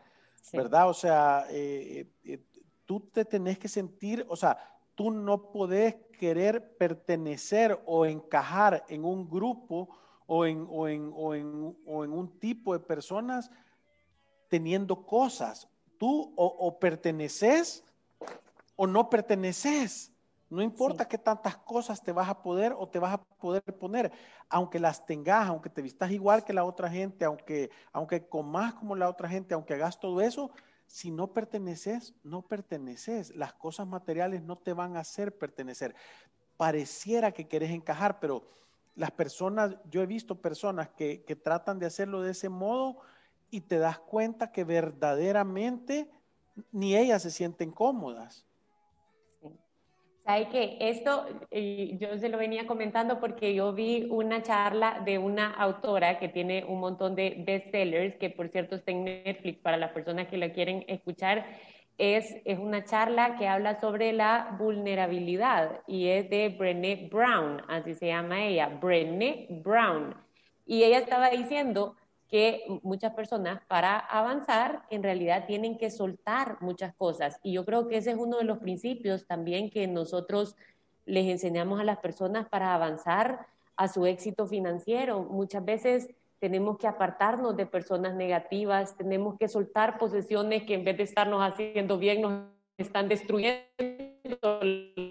¿verdad? 0.52 0.90
O 0.90 0.95
sea, 0.95 1.47
eh, 1.49 2.07
eh, 2.23 2.38
tú 2.85 3.00
te 3.00 3.25
tenés 3.25 3.59
que 3.59 3.69
sentir, 3.69 4.26
o 4.28 4.37
sea, 4.37 4.59
tú 4.95 5.11
no 5.11 5.52
podés 5.52 5.97
querer 6.19 6.76
pertenecer 6.76 7.80
o 7.87 8.04
encajar 8.04 8.85
en 8.88 9.07
un 9.07 9.26
grupo 9.26 9.88
o 10.26 10.45
en, 10.45 10.66
o 10.69 10.87
en, 10.87 11.11
o 11.14 11.35
en, 11.35 11.76
o 11.87 12.04
en 12.04 12.12
un 12.12 12.38
tipo 12.38 12.75
de 12.75 12.80
personas 12.80 13.50
teniendo 14.49 15.07
cosas 15.07 15.70
tú 16.00 16.33
o, 16.35 16.78
perteneces 16.78 17.85
o 18.75 18.87
no 18.87 19.11
perteneces. 19.11 20.11
No 20.49 20.62
importa 20.62 21.07
qué 21.07 21.19
tantas 21.19 21.59
cosas 21.59 22.02
te 22.02 22.11
vas 22.11 22.26
a 22.30 22.42
poder 22.42 22.75
o 22.76 22.88
te 22.88 22.99
vas 22.99 23.12
a 23.12 23.23
poder 23.23 23.62
poner, 23.62 24.11
aunque 24.49 24.80
las 24.80 25.04
tengas, 25.04 25.47
aunque 25.47 25.69
te 25.69 25.83
vistas 25.83 26.11
igual 26.11 26.42
que 26.42 26.54
la 26.54 26.64
otra 26.64 26.88
gente, 26.88 27.26
aunque, 27.26 27.71
aunque 27.92 28.26
comas 28.26 28.73
como 28.73 28.97
la 28.97 29.11
otra 29.11 29.28
gente, 29.28 29.52
aunque 29.52 29.75
hagas 29.75 30.00
todo 30.00 30.23
eso, 30.23 30.50
si 30.87 31.11
no 31.11 31.35
perteneces, 31.35 32.14
no 32.25 32.40
perteneces. 32.40 33.37
Las 33.37 33.52
cosas 33.52 33.87
materiales 33.87 34.42
no 34.42 34.57
te 34.57 34.73
van 34.73 34.97
a 34.97 35.00
hacer 35.00 35.37
pertenecer. 35.37 35.95
Pareciera 36.57 37.30
que 37.30 37.47
quieres 37.47 37.71
encajar, 37.71 38.21
pero 38.21 38.49
las 38.97 39.11
personas, 39.11 39.76
yo 39.90 40.00
he 40.00 40.07
visto 40.07 40.40
personas 40.40 40.88
que, 40.88 41.23
que 41.25 41.37
tratan 41.37 41.78
de 41.78 41.87
hacerlo 41.87 42.23
de 42.23 42.30
ese 42.30 42.49
modo 42.49 43.00
y 43.50 43.62
te 43.62 43.78
das 43.78 43.99
cuenta 43.99 44.52
que 44.52 44.64
verdaderamente 44.64 46.09
ni 46.73 46.97
ellas 46.97 47.23
se 47.23 47.30
sienten 47.30 47.71
cómodas. 47.71 48.47
¿Sabe 50.25 50.49
que 50.49 50.76
Esto 50.80 51.26
yo 51.50 52.19
se 52.19 52.28
lo 52.28 52.38
venía 52.38 52.66
comentando 52.66 53.19
porque 53.19 53.54
yo 53.54 53.73
vi 53.73 54.07
una 54.11 54.42
charla 54.42 55.00
de 55.04 55.19
una 55.19 55.52
autora 55.54 56.19
que 56.19 56.28
tiene 56.28 56.64
un 56.64 56.78
montón 56.78 57.16
de 57.16 57.42
bestsellers, 57.45 58.16
que 58.16 58.30
por 58.30 58.49
cierto 58.49 58.76
está 58.76 58.92
en 58.92 59.04
Netflix 59.04 59.59
para 59.59 59.76
las 59.76 59.92
personas 59.92 60.28
que 60.28 60.37
la 60.37 60.52
quieren 60.52 60.85
escuchar. 60.87 61.47
Es, 61.99 62.37
es 62.45 62.59
una 62.59 62.85
charla 62.85 63.37
que 63.37 63.49
habla 63.49 63.80
sobre 63.80 64.12
la 64.12 64.57
vulnerabilidad 64.59 65.80
y 65.87 66.09
es 66.09 66.30
de 66.30 66.49
Brené 66.50 67.09
Brown, 67.11 67.62
así 67.69 67.95
se 67.95 68.07
llama 68.07 68.45
ella, 68.45 68.69
Brené 68.80 69.49
Brown. 69.50 70.14
Y 70.64 70.85
ella 70.85 70.99
estaba 70.99 71.30
diciendo 71.30 71.97
que 72.30 72.64
muchas 72.82 73.12
personas 73.14 73.60
para 73.66 73.99
avanzar 73.99 74.84
en 74.90 75.02
realidad 75.02 75.46
tienen 75.46 75.76
que 75.76 75.90
soltar 75.90 76.58
muchas 76.60 76.94
cosas. 76.94 77.40
Y 77.42 77.52
yo 77.52 77.64
creo 77.64 77.88
que 77.88 77.96
ese 77.96 78.12
es 78.12 78.16
uno 78.16 78.38
de 78.38 78.44
los 78.44 78.58
principios 78.58 79.26
también 79.26 79.68
que 79.68 79.88
nosotros 79.88 80.56
les 81.06 81.26
enseñamos 81.26 81.80
a 81.80 81.84
las 81.84 81.99
personas 81.99 82.49
para 82.49 82.72
avanzar 82.72 83.46
a 83.76 83.88
su 83.88 84.06
éxito 84.06 84.46
financiero. 84.46 85.25
Muchas 85.25 85.64
veces 85.64 86.08
tenemos 86.38 86.78
que 86.78 86.87
apartarnos 86.87 87.56
de 87.56 87.66
personas 87.66 88.14
negativas, 88.14 88.96
tenemos 88.96 89.37
que 89.37 89.49
soltar 89.49 89.99
posesiones 89.99 90.62
que 90.62 90.75
en 90.75 90.84
vez 90.84 90.96
de 90.99 91.02
estarnos 91.02 91.42
haciendo 91.42 91.99
bien 91.99 92.22
nos 92.22 92.44
están 92.78 93.08
destruyendo 93.08 93.60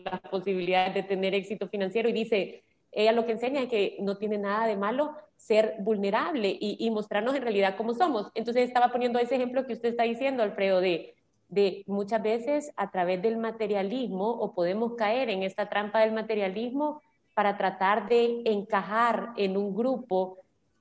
las 0.03 0.21
posibilidades 0.31 0.93
de 0.93 1.03
tener 1.03 1.35
éxito 1.35 1.67
financiero. 1.67 2.07
Y 2.09 2.13
dice, 2.13 2.63
ella 2.91 3.11
lo 3.11 3.25
que 3.25 3.33
enseña 3.33 3.61
es 3.61 3.69
que 3.69 3.97
no 3.99 4.17
tiene 4.17 4.37
nada 4.37 4.67
de 4.67 4.77
malo 4.77 5.15
ser 5.35 5.75
vulnerable 5.79 6.57
y, 6.59 6.89
mostrarnos 6.91 7.35
en 7.35 7.41
realidad 7.41 7.75
cómo 7.77 7.93
somos. 7.93 8.29
Entonces 8.35 8.67
estaba 8.67 8.91
poniendo 8.91 9.19
ese 9.19 9.35
ejemplo 9.35 9.65
que 9.65 9.73
usted 9.73 9.89
está 9.89 10.03
diciendo, 10.03 10.43
Alfredo, 10.43 10.81
de, 10.81 11.15
de 11.47 11.83
muchas 11.87 12.21
veces 12.21 12.71
a 12.75 12.91
través 12.91 13.21
del 13.21 13.37
materialismo 13.37 14.29
o 14.29 14.53
podemos 14.53 14.95
caer 14.95 15.29
en 15.29 15.43
esta 15.43 15.69
trampa 15.69 16.01
del 16.01 16.11
materialismo 16.11 17.01
para 17.33 17.57
tratar 17.57 18.09
de 18.09 18.41
encajar 18.45 19.33
en 19.37 19.55
un 19.55 19.73
grupo 19.75 20.39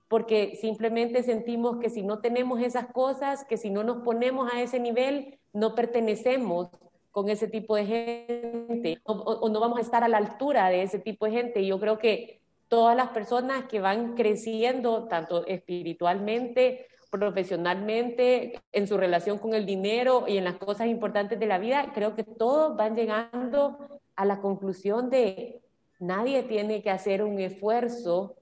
porque 0.09 0.57
simplemente 0.61 1.23
sentimos 1.23 1.79
que 1.79 1.91
si 1.91 2.03
no 2.03 2.21
tenemos 2.21 2.61
esas 2.61 2.87
cosas, 2.87 3.45
que 3.45 3.59
si 3.59 3.71
no 3.71 3.85
nos 3.85 3.99
ponemos 3.99 4.53
a 4.53 4.62
ese 4.62 4.81
nivel, 4.81 5.38
no 5.53 5.75
pertenecemos 5.75 6.71
con 7.11 7.29
ese 7.29 7.49
tipo 7.49 7.77
de 7.77 7.87
gente 7.87 9.00
o, 9.05 9.49
no 9.49 9.61
vamos 9.61 9.79
a 9.79 9.83
estar 9.83 10.05
a 10.05 10.09
la 10.09 10.19
altura 10.19 10.69
de 10.69 10.83
ese 10.83 10.99
tipo 10.99 11.27
de 11.27 11.33
gente. 11.33 11.61
Y 11.61 11.69
yo 11.69 11.81
creo 11.81 11.99
que 11.99 12.41
todas 12.69 12.97
las 12.97 13.09
personas 13.09 13.65
que 13.65 13.81
van 13.81 14.15
creciendo, 14.15 15.09
tanto 15.09 15.47
espiritualmente, 15.47 16.87
profesionalmente, 17.11 18.61
en 18.73 18.87
su 18.87 18.99
relación 18.99 19.38
con 19.38 19.55
el 19.55 19.65
dinero 19.65 20.25
y 20.29 20.37
en 20.37 20.45
las 20.45 20.57
cosas 20.57 20.88
importantes 20.88 21.38
de 21.38 21.47
la 21.47 21.59
vida, 21.59 21.93
creo 21.95 22.15
que 22.15 22.25
todos 22.25 22.77
van 22.77 22.95
llegando 22.95 24.00
a 24.15 24.25
la 24.25 24.41
conclusión 24.41 25.09
de 25.09 25.61
nadie 25.99 26.43
tiene 26.43 26.83
que 26.83 26.91
hacer 26.91 27.23
un 27.23 27.38
esfuerzo 27.38 28.37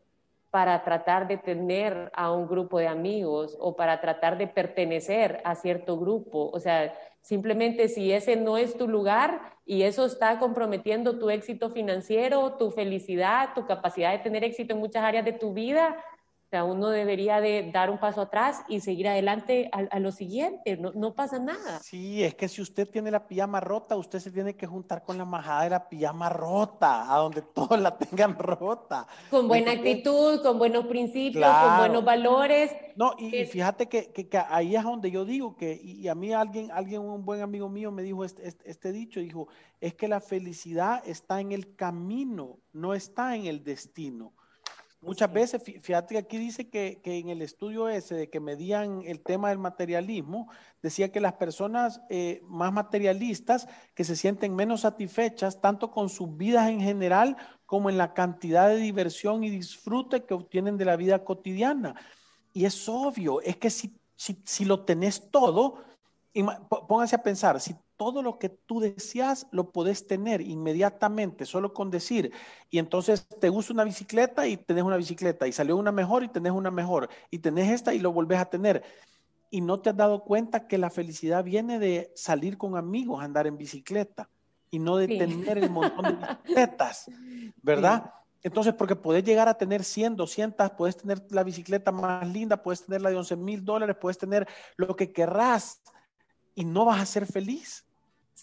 para 0.51 0.83
tratar 0.85 1.29
de 1.29 1.37
tener 1.37 2.11
a 2.15 2.33
un 2.33 2.49
grupo 2.49 2.79
de 2.79 2.89
amigos 2.89 3.57
o 3.61 3.77
para 3.77 4.01
tratar 4.01 4.39
de 4.39 4.47
pertenecer 4.47 5.41
a 5.45 5.55
cierto 5.55 5.99
grupo. 5.99 6.51
O 6.53 6.61
sea, 6.61 6.95
simplemente 7.27 7.89
si 7.89 8.13
ese 8.13 8.37
no 8.37 8.57
es 8.57 8.79
tu 8.79 8.87
lugar 8.87 9.53
y 9.65 9.83
eso 9.83 10.07
está 10.07 10.39
comprometiendo 10.39 11.19
tu 11.19 11.29
éxito 11.29 11.71
financiero, 11.71 12.53
tu 12.53 12.71
felicidad, 12.71 13.49
tu 13.53 13.67
capacidad 13.67 14.13
de 14.13 14.21
tener 14.21 14.45
éxito 14.45 14.75
en 14.75 14.79
muchas 14.79 15.03
áreas 15.03 15.25
de 15.25 15.33
tu 15.33 15.53
vida, 15.53 15.97
O 16.47 16.49
sea, 16.49 16.63
uno 16.63 16.91
debería 16.91 17.41
de 17.41 17.73
dar 17.73 17.91
un 17.91 17.99
paso 17.99 18.21
atrás 18.21 18.63
y 18.69 18.79
seguir 18.79 19.09
adelante 19.09 19.69
a, 19.73 19.99
lo 19.99 20.13
siguiente, 20.13 20.77
no, 20.77 20.93
no, 20.93 21.13
pasa 21.13 21.41
nada. 21.41 21.81
Sí, 21.81 22.23
es 22.23 22.37
que 22.37 22.47
si 22.47 22.63
usted 22.63 22.89
tiene 22.89 23.11
la 23.11 23.27
pijama 23.27 23.59
rota, 23.59 23.97
usted 23.97 24.21
se 24.21 24.31
tiene 24.31 24.55
que 24.55 24.65
juntar 24.65 25.03
con 25.03 25.19
la 25.19 25.25
majada 25.25 25.65
de 25.65 25.71
la 25.71 25.89
pijama 25.89 26.29
rota, 26.29 27.13
a 27.13 27.19
donde 27.19 27.43
todos 27.55 27.81
la 27.81 27.99
tengan 27.99 28.39
rota. 28.39 29.09
Con 29.29 29.49
buena 29.49 29.73
actitud, 29.73 30.41
con 30.41 30.57
buenos 30.57 30.87
principios, 30.87 31.45
con 31.45 31.79
buenos 31.79 32.05
valores. 32.05 32.71
No, 32.95 33.17
y, 33.19 33.45
fíjate 33.47 33.89
que, 33.89 34.13
que, 34.13 34.39
ahí 34.39 34.77
es 34.77 34.85
donde 34.85 35.11
yo 35.11 35.25
digo 35.25 35.57
que, 35.57 35.77
y, 35.83 36.07
a 36.07 36.15
mí 36.15 36.33
alguien, 36.33 36.71
alguien, 36.71 37.01
un 37.01 37.25
buen 37.25 37.41
amigo 37.41 37.69
mío 37.69 37.91
me 37.91 38.03
dijo 38.03 38.25
este, 38.25 38.47
este, 38.47 38.71
este 38.71 38.93
dicho, 38.93 39.19
dijo, 39.19 39.49
es 39.81 39.95
que 39.95 40.07
la 40.07 40.21
felicidad 40.21 41.03
está 41.05 41.41
en 41.41 41.51
el 41.51 41.75
camino, 41.75 42.61
no 42.73 42.95
está 42.95 43.35
en 43.35 43.47
el 43.47 43.65
destino. 43.65 44.33
Muchas 45.07 45.33
veces, 45.33 45.63
fíjate 45.63 46.15
que 46.15 46.19
aquí 46.19 46.37
dice 46.37 46.69
que, 46.69 47.01
en 47.05 47.29
el 47.29 47.41
estudio 47.41 47.89
ese 47.89 48.17
de 48.17 48.29
que 48.29 48.41
medían 48.41 49.03
el 49.07 49.23
tema 49.23 49.51
del 49.51 49.59
materialismo, 49.59 50.51
decía 50.83 51.13
que 51.13 51.21
las 51.21 51.35
personas 51.35 52.01
eh, 52.11 52.43
más 52.43 52.73
materialistas 52.73 53.69
que 53.95 54.03
se 54.03 54.17
sienten 54.17 54.57
menos 54.57 54.81
satisfechas 54.81 55.61
tanto 55.61 55.93
con 55.93 56.09
sus 56.09 56.37
vidas 56.37 56.69
en 56.69 56.81
general 56.81 57.37
como 57.67 57.89
en 57.89 57.99
la 57.99 58.15
cantidad 58.15 58.69
de 58.69 58.79
diversión 58.79 59.45
y 59.45 59.51
disfrute 59.51 60.25
que 60.25 60.35
obtienen 60.35 60.77
de 60.77 60.87
la 60.87 60.97
vida 60.97 61.23
cotidiana. 61.25 61.95
Y 62.53 62.65
es 62.65 62.89
obvio, 62.89 63.41
es 63.43 63.57
que 63.59 63.71
si, 63.71 63.97
si, 64.17 64.43
si 64.45 64.65
lo 64.65 64.85
tenés 64.85 65.31
todo, 65.31 65.85
pónganse 66.89 67.15
a 67.15 67.23
pensar, 67.23 67.61
si 67.61 67.77
todo 67.97 68.23
lo 68.23 68.39
que 68.39 68.49
tú 68.49 68.81
deseas 68.81 69.47
lo 69.51 69.71
puedes 69.73 70.07
tener 70.07 70.41
inmediatamente, 70.41 71.47
solo 71.47 71.73
con 71.73 71.91
decir. 71.91 72.33
Y 72.71 72.79
entonces 72.79 73.27
te 73.41 73.49
gusta 73.49 73.73
una 73.73 73.85
bicicleta 73.85 74.47
y 74.47 74.57
tenés 74.57 74.85
una 74.85 74.97
bicicleta, 74.97 75.47
y 75.47 75.53
salió 75.53 75.77
una 75.77 75.93
mejor 75.93 76.25
y 76.25 76.29
tenés 76.29 76.53
una 76.53 76.71
mejor, 76.71 77.09
y 77.31 77.39
tenés 77.39 77.71
esta 77.71 77.95
y 77.95 77.99
lo 77.99 78.13
volvés 78.13 78.39
a 78.39 78.47
tener. 78.47 78.83
Y 79.51 79.61
no 79.61 79.81
te 79.81 79.91
has 79.91 79.97
dado 79.97 80.25
cuenta 80.25 80.67
que 80.67 80.79
la 80.79 80.91
felicidad 80.91 81.45
viene 81.45 81.79
de 81.79 82.13
salir 82.15 82.59
con 82.59 82.77
amigos, 82.77 83.23
andar 83.23 83.47
en 83.47 83.57
bicicleta, 83.57 84.29
y 84.71 84.79
no 84.79 84.97
de 84.97 85.09
tener 85.09 85.59
el 85.59 85.71
montón 85.71 86.05
de 86.05 86.27
bicicletas, 86.45 87.11
¿verdad? 87.63 88.13
Entonces, 88.43 88.75
porque 88.75 88.95
puedes 88.95 89.25
llegar 89.25 89.49
a 89.49 89.55
tener 89.55 89.83
100, 89.83 90.17
200, 90.17 90.71
puedes 90.73 90.97
tener 90.97 91.25
la 91.31 91.43
bicicleta 91.43 91.91
más 91.91 92.29
linda, 92.29 92.63
puedes 92.63 92.85
tener 92.85 93.03
la 93.03 93.11
de 93.11 93.17
11 93.17 93.37
mil 93.37 93.65
dólares, 93.65 93.97
puedes 94.01 94.19
tener 94.19 94.47
lo 94.77 94.95
que 94.95 95.13
querrás 95.13 95.81
y 96.55 96.65
no 96.65 96.85
vas 96.85 97.01
a 97.01 97.07
ser 97.07 97.27
feliz 97.27 97.86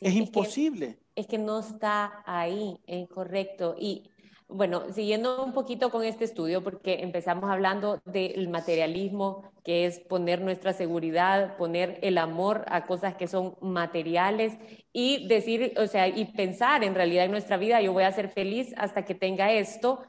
es, 0.01 0.13
imposible. 0.13 0.99
es 1.15 1.27
que 1.27 1.37
no 1.37 1.59
está 1.59 2.23
ahí, 2.25 2.79
es 2.87 3.07
correcto. 3.09 3.75
Y 3.79 4.09
bueno, 4.53 4.83
siguiendo 4.93 5.43
un 5.43 5.53
poquito 5.53 5.89
con 5.89 6.03
este 6.03 6.25
estudio, 6.25 6.63
porque 6.63 7.01
empezamos 7.01 7.49
hablando 7.49 8.01
del 8.05 8.49
materialismo, 8.49 9.51
que 9.63 9.85
es 9.85 9.99
poner 9.99 10.41
nuestra 10.41 10.73
seguridad, 10.73 11.57
poner 11.57 11.97
el 12.03 12.17
amor 12.17 12.63
a 12.67 12.85
cosas 12.85 13.15
que 13.15 13.27
son 13.27 13.55
materiales 13.61 14.57
y 14.91 15.27
decir, 15.27 15.73
o 15.77 15.87
sea, 15.87 16.07
y 16.07 16.25
pensar 16.33 16.83
en 16.83 16.93
realidad 16.93 17.25
en 17.25 17.31
nuestra 17.31 17.57
vida, 17.57 17.81
yo 17.81 17.93
voy 17.93 18.03
a 18.03 18.11
ser 18.11 18.29
feliz 18.29 18.73
hasta 18.77 19.05
que 19.05 19.15
tenga 19.15 19.51
esto. 19.51 20.03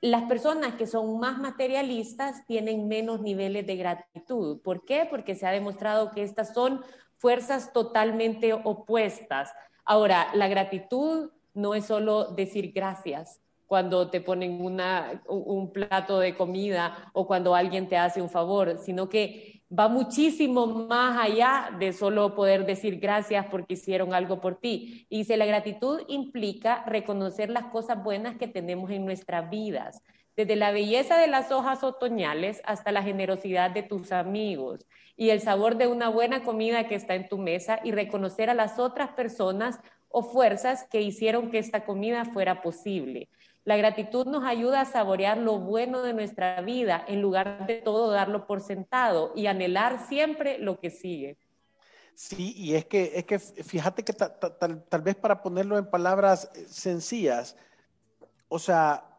Las 0.00 0.24
personas 0.24 0.74
que 0.74 0.86
son 0.86 1.20
más 1.20 1.38
materialistas 1.38 2.44
tienen 2.46 2.88
menos 2.88 3.20
niveles 3.20 3.66
de 3.66 3.76
gratitud. 3.76 4.60
¿Por 4.62 4.84
qué? 4.84 5.06
Porque 5.08 5.34
se 5.34 5.46
ha 5.46 5.52
demostrado 5.52 6.10
que 6.10 6.22
estas 6.22 6.54
son 6.54 6.80
fuerzas 7.20 7.72
totalmente 7.72 8.54
opuestas. 8.54 9.52
Ahora, 9.84 10.28
la 10.34 10.48
gratitud 10.48 11.30
no 11.52 11.74
es 11.74 11.84
solo 11.84 12.32
decir 12.32 12.72
gracias 12.72 13.40
cuando 13.66 14.10
te 14.10 14.20
ponen 14.20 14.64
una, 14.64 15.22
un 15.28 15.72
plato 15.72 16.18
de 16.18 16.34
comida 16.34 17.10
o 17.12 17.26
cuando 17.26 17.54
alguien 17.54 17.88
te 17.88 17.96
hace 17.96 18.20
un 18.20 18.30
favor, 18.30 18.78
sino 18.78 19.08
que 19.08 19.62
va 19.70 19.86
muchísimo 19.86 20.66
más 20.66 21.24
allá 21.24 21.70
de 21.78 21.92
solo 21.92 22.34
poder 22.34 22.66
decir 22.66 22.98
gracias 22.98 23.46
porque 23.48 23.74
hicieron 23.74 24.12
algo 24.12 24.40
por 24.40 24.56
ti. 24.56 25.06
Y 25.08 25.24
si 25.24 25.36
la 25.36 25.46
gratitud 25.46 26.00
implica 26.08 26.84
reconocer 26.86 27.50
las 27.50 27.66
cosas 27.66 28.02
buenas 28.02 28.36
que 28.36 28.48
tenemos 28.48 28.90
en 28.90 29.04
nuestras 29.04 29.48
vidas, 29.50 30.02
desde 30.36 30.56
la 30.56 30.72
belleza 30.72 31.18
de 31.18 31.26
las 31.26 31.52
hojas 31.52 31.84
otoñales 31.84 32.62
hasta 32.64 32.92
la 32.92 33.02
generosidad 33.02 33.70
de 33.70 33.82
tus 33.82 34.10
amigos 34.10 34.86
y 35.20 35.28
el 35.28 35.42
sabor 35.42 35.76
de 35.76 35.86
una 35.86 36.08
buena 36.08 36.42
comida 36.42 36.88
que 36.88 36.94
está 36.94 37.14
en 37.14 37.28
tu 37.28 37.36
mesa 37.36 37.78
y 37.84 37.92
reconocer 37.92 38.48
a 38.48 38.54
las 38.54 38.78
otras 38.78 39.10
personas 39.10 39.78
o 40.08 40.22
fuerzas 40.22 40.86
que 40.90 41.02
hicieron 41.02 41.50
que 41.50 41.58
esta 41.58 41.84
comida 41.84 42.24
fuera 42.24 42.62
posible. 42.62 43.28
La 43.64 43.76
gratitud 43.76 44.26
nos 44.26 44.44
ayuda 44.44 44.80
a 44.80 44.84
saborear 44.86 45.36
lo 45.36 45.58
bueno 45.58 46.02
de 46.02 46.14
nuestra 46.14 46.62
vida 46.62 47.04
en 47.06 47.20
lugar 47.20 47.66
de 47.66 47.82
todo 47.82 48.10
darlo 48.10 48.46
por 48.46 48.62
sentado 48.62 49.34
y 49.36 49.44
anhelar 49.46 50.06
siempre 50.08 50.56
lo 50.56 50.80
que 50.80 50.88
sigue. 50.88 51.36
Sí, 52.14 52.54
y 52.56 52.74
es 52.74 52.86
que, 52.86 53.12
es 53.14 53.26
que 53.26 53.38
fíjate 53.38 54.02
que 54.02 54.14
tal 54.14 55.02
vez 55.02 55.16
para 55.16 55.42
ponerlo 55.42 55.76
en 55.76 55.84
palabras 55.84 56.50
eh, 56.54 56.64
sencillas, 56.66 57.58
o 58.48 58.58
sea, 58.58 59.09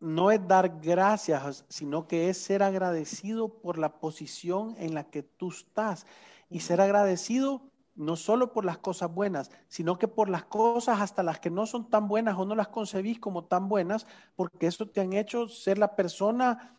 no 0.00 0.30
es 0.30 0.46
dar 0.48 0.80
gracias, 0.80 1.64
sino 1.68 2.08
que 2.08 2.30
es 2.30 2.38
ser 2.38 2.62
agradecido 2.62 3.48
por 3.48 3.78
la 3.78 4.00
posición 4.00 4.74
en 4.78 4.94
la 4.94 5.04
que 5.04 5.22
tú 5.22 5.50
estás. 5.50 6.06
Y 6.48 6.60
ser 6.60 6.80
agradecido 6.80 7.62
no 7.94 8.16
solo 8.16 8.52
por 8.52 8.64
las 8.64 8.78
cosas 8.78 9.12
buenas, 9.12 9.50
sino 9.68 9.98
que 9.98 10.08
por 10.08 10.30
las 10.30 10.44
cosas 10.44 11.00
hasta 11.00 11.22
las 11.22 11.38
que 11.38 11.50
no 11.50 11.66
son 11.66 11.90
tan 11.90 12.08
buenas 12.08 12.38
o 12.38 12.46
no 12.46 12.54
las 12.54 12.68
concebís 12.68 13.20
como 13.20 13.44
tan 13.44 13.68
buenas, 13.68 14.06
porque 14.36 14.66
eso 14.66 14.88
te 14.88 15.02
han 15.02 15.12
hecho 15.12 15.48
ser 15.48 15.76
la 15.76 15.94
persona 15.94 16.78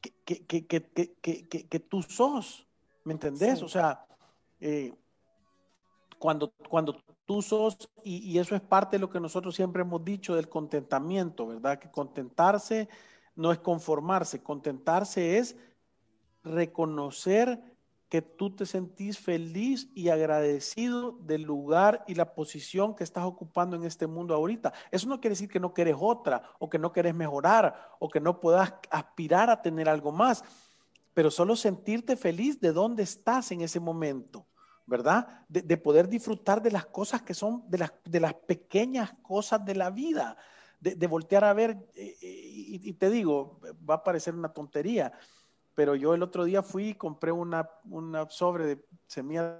que, 0.00 0.46
que, 0.46 1.80
tú 1.80 2.02
sos. 2.02 2.66
¿Me 3.04 3.12
entendés? 3.12 3.62
O 3.62 3.68
sea, 3.68 4.06
eh, 4.60 4.94
cuando, 6.18 6.52
cuando 6.68 6.96
tú 7.26 7.42
sos, 7.42 7.90
y, 8.04 8.38
eso 8.38 8.54
es 8.54 8.62
parte 8.62 8.96
de 8.96 9.00
lo 9.00 9.10
que 9.10 9.20
nosotros 9.20 9.54
siempre 9.54 9.82
hemos 9.82 10.04
dicho 10.04 10.34
del 10.34 10.48
contentamiento, 10.48 11.46
¿verdad? 11.46 11.78
Que 11.78 11.90
contentarse 11.90 12.88
no 13.34 13.52
es 13.52 13.58
conformarse, 13.58 14.42
contentarse 14.42 15.38
es 15.38 15.56
reconocer 16.42 17.60
que 18.08 18.22
tú 18.22 18.54
te 18.54 18.64
sentís 18.64 19.18
feliz 19.18 19.90
y 19.92 20.08
agradecido 20.08 21.12
del 21.20 21.42
lugar 21.42 22.04
y 22.06 22.14
la 22.14 22.34
posición 22.34 22.94
que 22.94 23.02
estás 23.02 23.24
ocupando 23.24 23.74
en 23.74 23.84
este 23.84 24.06
mundo 24.06 24.32
ahorita. 24.34 24.72
Eso 24.92 25.08
no 25.08 25.20
quiere 25.20 25.32
decir 25.32 25.48
que 25.48 25.58
no 25.58 25.74
quieres 25.74 25.96
otra 25.98 26.42
o 26.60 26.70
que 26.70 26.78
no 26.78 26.92
quieres 26.92 27.14
mejorar 27.14 27.96
o 27.98 28.08
que 28.08 28.20
no 28.20 28.40
puedas 28.40 28.74
aspirar 28.90 29.50
a 29.50 29.60
tener 29.60 29.88
algo 29.88 30.12
más, 30.12 30.44
pero 31.14 31.32
solo 31.32 31.56
sentirte 31.56 32.16
feliz 32.16 32.60
de 32.60 32.72
dónde 32.72 33.02
estás 33.02 33.50
en 33.50 33.62
ese 33.62 33.80
momento. 33.80 34.45
¿Verdad? 34.86 35.44
De, 35.48 35.76
poder 35.76 36.08
disfrutar 36.08 36.62
de 36.62 36.70
las 36.70 36.86
cosas 36.86 37.22
que 37.22 37.34
son, 37.34 37.68
de 37.68 37.78
las, 37.78 37.92
de 38.04 38.20
las 38.20 38.34
pequeñas 38.34 39.12
cosas 39.22 39.64
de 39.64 39.74
la 39.74 39.90
vida, 39.90 40.36
de, 40.80 41.06
voltear 41.06 41.44
a 41.44 41.52
ver, 41.52 41.72
eh, 41.94 42.16
eh, 42.22 42.42
y, 42.82 42.92
te 42.94 43.10
digo, 43.10 43.60
va 43.88 43.96
a 43.96 44.04
parecer 44.04 44.34
una 44.34 44.52
tontería, 44.52 45.12
pero 45.74 45.94
yo 45.96 46.14
el 46.14 46.22
otro 46.22 46.44
día 46.44 46.62
fui 46.62 46.90
y 46.90 46.94
compré 46.94 47.32
una, 47.32 47.68
una 47.84 48.28
sobre 48.30 48.66
de 48.66 48.84
semillas 49.06 49.56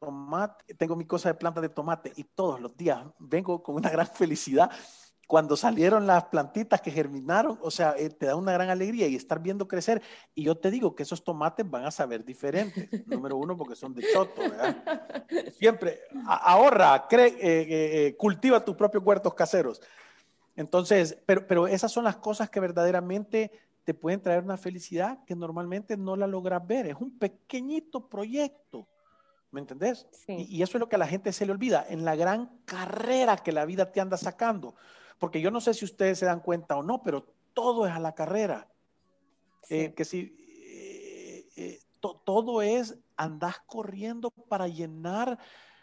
tomate, 0.00 0.74
tengo 0.74 0.96
mi 0.96 1.04
cosa 1.04 1.28
de 1.28 1.34
planta 1.34 1.60
de 1.60 1.68
tomate 1.68 2.12
y 2.16 2.24
todos 2.24 2.60
los 2.60 2.76
días 2.76 3.04
vengo 3.18 3.62
con 3.62 3.74
una 3.74 3.90
gran 3.90 4.06
felicidad 4.06 4.70
cuando 5.28 5.58
salieron 5.58 6.06
las 6.06 6.24
plantitas 6.24 6.80
que 6.80 6.90
germinaron, 6.90 7.58
o 7.60 7.70
sea, 7.70 7.94
eh, 7.98 8.08
te 8.08 8.24
da 8.24 8.34
una 8.34 8.54
gran 8.54 8.70
alegría 8.70 9.06
y 9.08 9.14
estar 9.14 9.40
viendo 9.40 9.68
crecer. 9.68 10.00
Y 10.34 10.44
yo 10.44 10.56
te 10.56 10.70
digo 10.70 10.96
que 10.96 11.02
esos 11.02 11.22
tomates 11.22 11.70
van 11.70 11.84
a 11.84 11.90
saber 11.90 12.24
diferentes. 12.24 12.88
Número 13.06 13.36
uno, 13.36 13.54
porque 13.54 13.76
son 13.76 13.92
de 13.92 14.06
choto, 14.10 14.40
¿verdad? 14.40 15.26
Siempre 15.58 16.00
ahorra, 16.26 17.06
cree, 17.06 17.26
eh, 17.26 17.36
eh, 18.06 18.16
cultiva 18.16 18.64
tus 18.64 18.74
propios 18.74 19.04
huertos 19.04 19.34
caseros. 19.34 19.82
Entonces, 20.56 21.18
pero, 21.26 21.46
pero 21.46 21.66
esas 21.66 21.92
son 21.92 22.04
las 22.04 22.16
cosas 22.16 22.48
que 22.48 22.60
verdaderamente 22.60 23.52
te 23.84 23.92
pueden 23.92 24.22
traer 24.22 24.42
una 24.42 24.56
felicidad 24.56 25.22
que 25.26 25.36
normalmente 25.36 25.98
no 25.98 26.16
la 26.16 26.26
logras 26.26 26.66
ver. 26.66 26.86
Es 26.86 26.96
un 26.98 27.18
pequeñito 27.18 28.08
proyecto. 28.08 28.88
¿Me 29.50 29.60
entendés? 29.60 30.06
Y, 30.26 30.56
y, 30.56 30.62
eso 30.62 30.78
es 30.78 30.80
lo 30.80 30.88
que 30.88 30.96
a 30.96 30.98
la 30.98 31.06
gente 31.06 31.34
se 31.34 31.44
le 31.44 31.52
olvida 31.52 31.84
en 31.86 32.06
la 32.06 32.16
gran 32.16 32.60
carrera 32.64 33.36
que 33.36 33.52
la 33.52 33.66
vida 33.66 33.92
te 33.92 34.00
anda 34.00 34.16
sacando. 34.16 34.74
Porque 35.18 35.40
yo 35.40 35.50
no 35.50 35.60
sé 35.60 35.74
si 35.74 35.84
ustedes 35.84 36.18
se 36.18 36.26
dan 36.26 36.40
cuenta 36.40 36.76
o 36.76 36.82
no, 36.82 37.02
pero 37.02 37.26
todo 37.52 37.86
es 37.86 37.92
a 37.92 37.98
la 37.98 38.14
carrera. 38.14 38.68
Eh, 39.70 39.92
que 39.94 40.04
si 40.04 40.36
eh, 40.64 41.48
eh, 41.56 41.80
todo 42.24 42.62
es, 42.62 42.98
andás 43.16 43.58
corriendo 43.66 44.30
para 44.30 44.68
llenar 44.68 45.38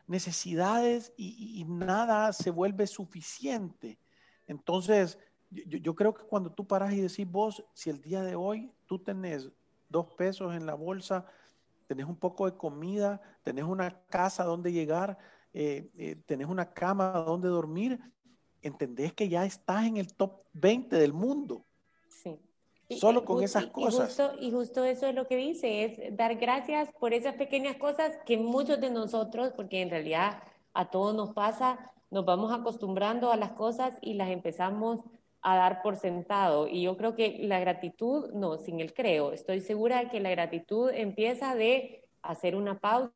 necesidades 0.08 1.14
y, 1.18 1.64
nada 1.68 2.32
se 2.34 2.50
vuelve 2.50 2.88
suficiente. 2.88 4.00
Entonces, 4.48 5.20
yo, 5.50 5.78
yo, 5.80 5.96
creo 5.96 6.14
que 6.14 6.24
cuando 6.24 6.52
tú 6.52 6.66
paras 6.66 6.94
y 6.94 7.02
decís 7.02 7.30
vos, 7.30 7.64
si 7.74 7.90
el 7.90 8.02
día 8.02 8.24
de 8.24 8.36
hoy 8.36 8.72
tú 8.86 9.00
tenés 9.00 9.50
dos 9.90 10.08
pesos 10.16 10.56
en 10.56 10.66
la 10.66 10.76
bolsa, 10.76 11.26
tenés 11.88 12.06
un 12.06 12.16
poco 12.16 12.50
de 12.50 12.58
comida, 12.58 13.22
tenés 13.44 13.66
una 13.66 14.02
casa 14.08 14.44
donde 14.44 14.72
llegar, 14.72 15.18
eh, 15.54 15.90
eh, 15.98 16.16
tenés 16.26 16.48
una 16.48 16.74
cama 16.74 17.12
donde 17.26 17.48
dormir, 17.48 18.00
entendés 18.68 19.14
que 19.14 19.30
ya 19.30 19.46
estás 19.46 19.86
en 19.86 19.98
el 19.98 20.14
top 20.14 20.42
20 20.54 20.96
del 20.96 21.14
mundo. 21.14 21.66
Sí. 22.10 22.40
Solo 22.90 23.26
con 23.26 23.44
esas 23.44 23.68
cosas. 23.68 24.20
Y 24.40 24.52
justo, 24.52 24.84
eso 24.84 25.08
es 25.08 25.16
lo 25.16 25.28
que 25.28 25.38
dice, 25.38 25.86
es 25.86 26.16
dar 26.16 26.36
gracias 26.36 26.90
por 27.00 27.14
esas 27.14 27.36
pequeñas 27.36 27.78
cosas 27.78 28.18
que 28.26 28.38
muchos 28.38 28.80
de 28.80 28.92
nosotros, 28.92 29.54
porque 29.56 29.82
en 29.82 29.90
realidad 29.90 30.44
a 30.74 30.90
todos 30.90 31.16
nos 31.16 31.32
pasa, 31.32 31.92
nos 32.12 32.26
vamos 32.26 32.54
acostumbrando 32.54 33.32
a 33.32 33.38
las 33.38 33.52
cosas 33.52 33.96
y 34.02 34.14
las 34.14 34.30
empezamos 34.30 35.00
a 35.42 35.56
dar 35.56 35.82
por 35.82 35.96
sentado. 35.96 36.68
Y 36.68 36.84
yo 36.84 36.98
creo 36.98 37.16
que 37.16 37.38
la 37.44 37.60
gratitud, 37.60 38.32
no, 38.34 38.58
sin 38.58 38.80
el 38.80 38.94
creo, 38.94 39.32
estoy 39.32 39.62
segura 39.62 40.00
de 40.00 40.10
que 40.10 40.20
la 40.20 40.32
gratitud 40.32 40.90
empieza 40.92 41.56
de 41.56 42.04
hacer 42.24 42.56
una 42.56 42.80
pausa 42.80 43.12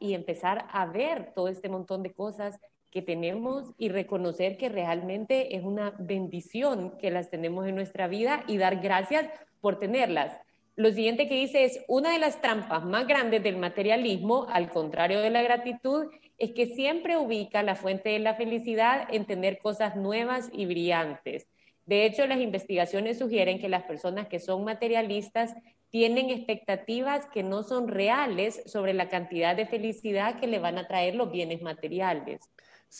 y 0.00 0.14
empezar 0.14 0.66
a 0.70 0.86
ver 0.86 1.32
todo 1.34 1.48
este 1.48 1.68
montón 1.68 2.02
de 2.02 2.14
cosas 2.14 2.58
que 2.90 3.02
tenemos 3.02 3.72
y 3.78 3.88
reconocer 3.88 4.56
que 4.56 4.68
realmente 4.68 5.56
es 5.56 5.64
una 5.64 5.94
bendición 5.98 6.96
que 6.98 7.10
las 7.10 7.30
tenemos 7.30 7.66
en 7.66 7.74
nuestra 7.74 8.08
vida 8.08 8.44
y 8.46 8.56
dar 8.56 8.80
gracias 8.80 9.28
por 9.60 9.78
tenerlas. 9.78 10.38
Lo 10.76 10.90
siguiente 10.90 11.26
que 11.26 11.36
dice 11.36 11.64
es, 11.64 11.82
una 11.88 12.12
de 12.12 12.18
las 12.18 12.42
trampas 12.42 12.84
más 12.84 13.06
grandes 13.06 13.42
del 13.42 13.56
materialismo, 13.56 14.46
al 14.50 14.68
contrario 14.68 15.20
de 15.20 15.30
la 15.30 15.42
gratitud, 15.42 16.06
es 16.36 16.52
que 16.52 16.66
siempre 16.66 17.16
ubica 17.16 17.62
la 17.62 17.76
fuente 17.76 18.10
de 18.10 18.18
la 18.18 18.34
felicidad 18.34 19.08
en 19.10 19.24
tener 19.24 19.58
cosas 19.58 19.96
nuevas 19.96 20.50
y 20.52 20.66
brillantes. 20.66 21.46
De 21.86 22.04
hecho, 22.04 22.26
las 22.26 22.40
investigaciones 22.40 23.18
sugieren 23.18 23.58
que 23.58 23.68
las 23.68 23.84
personas 23.84 24.28
que 24.28 24.40
son 24.40 24.64
materialistas 24.64 25.54
tienen 25.88 26.30
expectativas 26.30 27.26
que 27.32 27.42
no 27.42 27.62
son 27.62 27.88
reales 27.88 28.62
sobre 28.66 28.92
la 28.92 29.08
cantidad 29.08 29.56
de 29.56 29.66
felicidad 29.66 30.38
que 30.38 30.46
le 30.46 30.58
van 30.58 30.78
a 30.78 30.86
traer 30.88 31.14
los 31.14 31.30
bienes 31.30 31.62
materiales. 31.62 32.40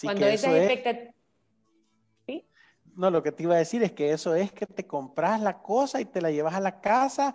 Cuando 0.03 0.27
esas 0.27 0.55
expectativas... 0.55 1.15
No, 2.97 3.11
lo 3.11 3.23
que 3.23 3.31
te 3.31 3.43
iba 3.43 3.55
a 3.55 3.59
decir 3.59 3.83
es 3.83 3.93
que 3.93 4.11
eso 4.11 4.35
es 4.35 4.51
que 4.53 4.65
te 4.65 4.87
compras 4.87 5.41
la 5.43 5.61
cosa 5.61 6.01
y 6.01 6.07
te 6.07 6.23
la 6.23 6.31
llevas 6.31 6.55
a 6.55 6.61
la 6.61 6.81
casa 6.81 7.35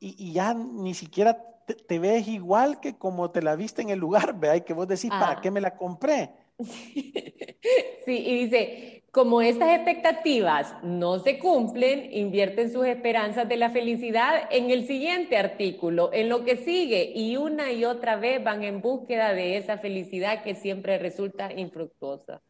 y, 0.00 0.32
ya 0.32 0.54
ni 0.54 0.92
siquiera 0.94 1.40
te, 1.86 1.98
ves 1.98 2.26
igual 2.26 2.80
que 2.80 2.96
como 2.96 3.30
te 3.30 3.40
la 3.40 3.54
viste 3.54 3.82
en 3.82 3.90
el 3.90 3.98
lugar, 3.98 4.34
¿verdad? 4.38 4.56
Y 4.56 4.60
que 4.62 4.74
vos 4.74 4.88
decís, 4.88 5.10
¿para 5.10 5.32
ah. 5.32 5.40
qué 5.40 5.50
me 5.50 5.60
la 5.60 5.76
compré? 5.76 6.32
Sí, 8.04 8.24
y 8.26 8.46
dice, 8.46 8.98
como 9.10 9.42
estas 9.42 9.70
expectativas 9.70 10.74
no 10.82 11.18
se 11.18 11.38
cumplen, 11.38 12.12
invierten 12.12 12.72
sus 12.72 12.86
esperanzas 12.86 13.48
de 13.48 13.56
la 13.56 13.70
felicidad 13.70 14.48
en 14.50 14.70
el 14.70 14.86
siguiente 14.86 15.36
artículo, 15.36 16.10
en 16.12 16.28
lo 16.28 16.44
que 16.44 16.56
sigue, 16.56 17.12
y 17.14 17.36
una 17.36 17.72
y 17.72 17.84
otra 17.84 18.16
vez 18.16 18.42
van 18.42 18.64
en 18.64 18.80
búsqueda 18.80 19.34
de 19.34 19.56
esa 19.56 19.78
felicidad 19.78 20.42
que 20.42 20.54
siempre 20.54 20.98
resulta 20.98 21.52
infructuosa. 21.52 22.40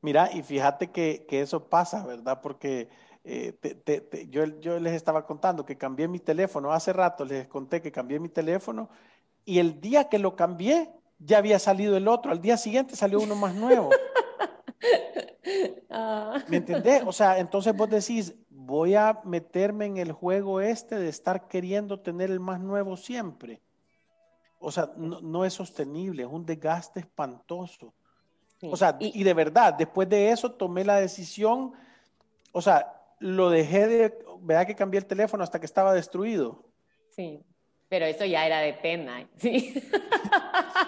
Mira, 0.00 0.30
y 0.32 0.42
fíjate 0.42 0.90
que, 0.90 1.24
eso 1.30 1.68
pasa, 1.68 2.04
¿verdad? 2.06 2.40
Porque 2.42 2.88
eh, 3.24 3.56
yo, 4.28 4.44
yo 4.60 4.78
les 4.78 4.92
estaba 4.92 5.26
contando 5.26 5.64
que 5.64 5.78
cambié 5.78 6.06
mi 6.06 6.18
teléfono, 6.18 6.72
hace 6.72 6.92
rato 6.92 7.24
les 7.24 7.46
conté 7.46 7.80
que 7.80 7.90
cambié 7.90 8.20
mi 8.20 8.28
teléfono, 8.28 8.90
y 9.44 9.58
el 9.58 9.80
día 9.80 10.08
que 10.08 10.18
lo 10.18 10.36
cambié, 10.36 10.90
ya 11.24 11.38
había 11.38 11.58
salido 11.58 11.96
el 11.96 12.08
otro, 12.08 12.32
al 12.32 12.40
día 12.40 12.56
siguiente 12.56 12.96
salió 12.96 13.20
uno 13.20 13.34
más 13.34 13.54
nuevo. 13.54 13.90
Ah. 15.90 16.42
¿Me 16.48 16.56
entendés? 16.56 17.02
O 17.06 17.12
sea, 17.12 17.38
entonces 17.38 17.76
vos 17.76 17.88
decís, 17.88 18.34
voy 18.48 18.94
a 18.94 19.20
meterme 19.24 19.86
en 19.86 19.98
el 19.98 20.10
juego 20.10 20.60
este 20.60 20.96
de 20.96 21.08
estar 21.08 21.46
queriendo 21.46 22.00
tener 22.00 22.30
el 22.30 22.40
más 22.40 22.58
nuevo 22.60 22.96
siempre. 22.96 23.60
O 24.58 24.72
sea, 24.72 24.90
no, 24.96 25.44
es 25.44 25.52
sostenible, 25.52 26.22
es 26.22 26.28
un 26.28 26.44
desgaste 26.44 27.00
espantoso. 27.00 27.94
O 28.62 28.76
sea, 28.76 28.96
y, 28.98 29.22
de 29.22 29.34
verdad, 29.34 29.74
después 29.74 30.08
de 30.08 30.30
eso 30.30 30.52
tomé 30.52 30.84
la 30.84 30.98
decisión, 30.98 31.74
o 32.50 32.62
sea, 32.62 32.94
lo 33.18 33.50
dejé 33.50 33.86
de, 33.86 34.18
vea 34.40 34.64
que 34.64 34.74
cambié 34.74 34.98
el 34.98 35.06
teléfono 35.06 35.44
hasta 35.44 35.60
que 35.60 35.66
estaba 35.66 35.92
destruido. 35.92 36.64
Sí, 37.10 37.44
pero 37.88 38.06
eso 38.06 38.24
ya 38.24 38.46
era 38.46 38.60
de 38.60 38.72
pena, 38.72 39.28
sí. 39.36 39.80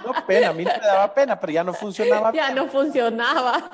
No 0.07 0.27
pena, 0.27 0.49
a 0.49 0.53
mí 0.53 0.64
me 0.64 0.87
daba 0.87 1.12
pena, 1.12 1.38
pero 1.38 1.53
ya 1.53 1.64
no 1.64 1.75
funcionaba. 1.75 2.33
Ya 2.33 2.51
no 2.51 2.69
funcionaba. 2.69 3.71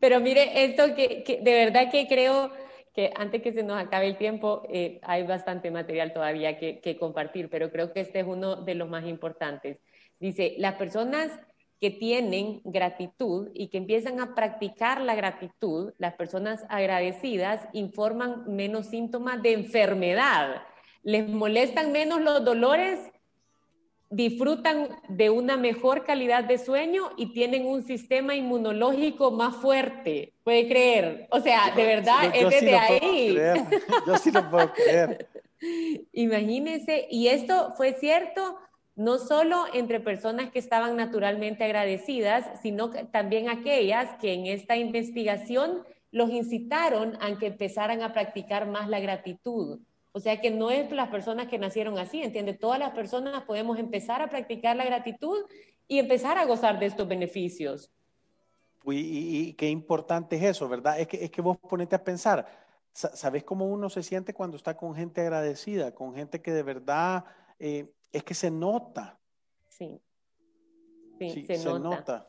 Pero 0.00 0.20
mire, 0.20 0.64
esto 0.64 0.94
que, 0.94 1.40
de 1.42 1.54
verdad 1.64 1.90
que 1.90 2.06
creo 2.06 2.52
que 2.94 3.12
antes 3.16 3.42
que 3.42 3.52
se 3.52 3.62
nos 3.62 3.80
acabe 3.80 4.06
el 4.06 4.18
tiempo, 4.18 4.64
eh, 4.68 5.00
hay 5.02 5.22
bastante 5.22 5.70
material 5.70 6.12
todavía 6.12 6.58
que, 6.58 6.80
que 6.80 6.98
compartir, 6.98 7.48
pero 7.48 7.70
creo 7.70 7.92
que 7.92 8.00
este 8.00 8.20
es 8.20 8.26
uno 8.26 8.56
de 8.56 8.74
los 8.74 8.88
más 8.88 9.06
importantes. 9.06 9.78
Dice, 10.18 10.54
las 10.58 10.74
personas 10.74 11.30
que 11.80 11.90
tienen 11.90 12.60
gratitud 12.64 13.50
y 13.54 13.68
que 13.68 13.78
empiezan 13.78 14.20
a 14.20 14.34
practicar 14.34 15.00
la 15.00 15.14
gratitud, 15.14 15.92
las 15.98 16.14
personas 16.14 16.64
agradecidas 16.68 17.68
informan 17.72 18.44
menos 18.48 18.86
síntomas 18.86 19.40
de 19.42 19.52
enfermedad, 19.52 20.62
les 21.02 21.28
molestan 21.28 21.92
menos 21.92 22.20
los 22.20 22.44
dolores 22.44 22.98
disfrutan 24.10 24.88
de 25.08 25.30
una 25.30 25.56
mejor 25.56 26.04
calidad 26.04 26.44
de 26.44 26.58
sueño 26.58 27.10
y 27.16 27.32
tienen 27.32 27.66
un 27.66 27.82
sistema 27.82 28.34
inmunológico 28.34 29.30
más 29.30 29.56
fuerte. 29.56 30.32
¿Puede 30.44 30.68
creer? 30.68 31.26
O 31.30 31.40
sea, 31.40 31.72
de 31.74 31.84
verdad, 31.84 32.32
es 32.34 32.48
desde 32.48 32.76
ahí. 32.76 33.38
Yo 34.06 34.16
sí 34.16 34.30
lo 34.30 34.48
puedo 34.50 34.72
creer. 34.72 35.28
Imagínense, 36.12 37.06
y 37.10 37.28
esto 37.28 37.74
fue 37.76 37.94
cierto 37.94 38.58
no 38.98 39.18
solo 39.18 39.66
entre 39.74 40.00
personas 40.00 40.50
que 40.50 40.58
estaban 40.58 40.96
naturalmente 40.96 41.62
agradecidas, 41.62 42.60
sino 42.62 42.90
también 43.12 43.48
aquellas 43.48 44.16
que 44.20 44.32
en 44.34 44.46
esta 44.46 44.76
investigación 44.76 45.84
los 46.10 46.30
incitaron 46.30 47.16
a 47.20 47.38
que 47.38 47.46
empezaran 47.46 48.02
a 48.02 48.12
practicar 48.12 48.66
más 48.66 48.88
la 48.88 48.98
gratitud. 48.98 49.80
O 50.12 50.20
sea 50.20 50.40
que 50.40 50.50
no 50.50 50.70
es 50.70 50.90
las 50.90 51.08
personas 51.08 51.48
que 51.48 51.58
nacieron 51.58 51.98
así, 51.98 52.22
¿entiende? 52.22 52.54
Todas 52.54 52.78
las 52.78 52.92
personas 52.92 53.44
podemos 53.44 53.78
empezar 53.78 54.22
a 54.22 54.28
practicar 54.28 54.76
la 54.76 54.84
gratitud 54.84 55.44
y 55.86 55.98
empezar 55.98 56.38
a 56.38 56.44
gozar 56.44 56.78
de 56.78 56.86
estos 56.86 57.06
beneficios. 57.06 57.92
Y, 58.90 59.52
qué 59.54 59.68
importante 59.68 60.36
es 60.36 60.42
eso, 60.42 60.68
¿verdad? 60.68 60.98
Es 60.98 61.08
que, 61.08 61.22
es 61.22 61.30
que 61.30 61.42
vos 61.42 61.58
ponete 61.58 61.94
a 61.94 62.02
pensar, 62.02 62.46
¿sabes 62.92 63.44
cómo 63.44 63.66
uno 63.66 63.90
se 63.90 64.02
siente 64.02 64.32
cuando 64.32 64.56
está 64.56 64.76
con 64.76 64.94
gente 64.94 65.20
agradecida, 65.20 65.94
con 65.94 66.14
gente 66.14 66.40
que 66.40 66.52
de 66.52 66.62
verdad 66.62 67.24
eh, 67.58 67.92
es 68.12 68.24
que 68.24 68.34
se 68.34 68.50
nota? 68.50 69.18
Sí, 69.68 70.00
sí, 71.18 71.44
se, 71.44 71.58
nota. 71.78 72.27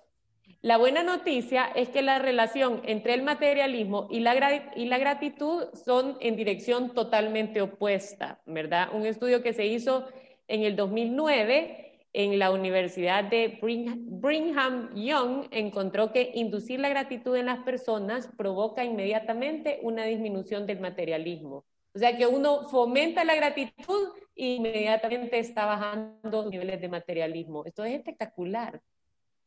La 0.61 0.77
buena 0.77 1.03
noticia 1.03 1.67
es 1.75 1.89
que 1.89 2.01
la 2.01 2.19
relación 2.19 2.81
entre 2.85 3.13
el 3.13 3.23
materialismo 3.23 4.07
y 4.11 4.19
la, 4.19 4.71
y 4.75 4.85
la 4.85 4.97
gratitud 4.97 5.65
son 5.73 6.17
en 6.19 6.35
dirección 6.35 6.93
totalmente 6.93 7.61
opuesta, 7.61 8.41
¿verdad? 8.45 8.89
Un 8.93 9.05
estudio 9.05 9.41
que 9.41 9.53
se 9.53 9.65
hizo 9.65 10.07
en 10.47 10.63
el 10.63 10.75
2009 10.75 11.89
en 12.13 12.39
la 12.39 12.51
Universidad 12.51 13.23
de 13.23 13.59
Brigham 13.61 14.95
Young 14.95 15.47
encontró 15.51 16.11
que 16.11 16.31
inducir 16.33 16.79
la 16.79 16.89
gratitud 16.89 17.35
en 17.35 17.45
las 17.45 17.59
personas 17.59 18.27
provoca 18.35 18.83
inmediatamente 18.83 19.79
una 19.83 20.05
disminución 20.05 20.65
del 20.65 20.79
materialismo. 20.79 21.65
O 21.93 21.99
sea 21.99 22.17
que 22.17 22.27
uno 22.27 22.67
fomenta 22.67 23.23
la 23.23 23.35
gratitud 23.35 24.09
e 24.35 24.55
inmediatamente 24.55 25.39
está 25.39 25.65
bajando 25.65 26.19
los 26.43 26.49
niveles 26.49 26.81
de 26.81 26.89
materialismo. 26.89 27.63
Esto 27.65 27.83
es 27.83 27.93
espectacular 27.93 28.81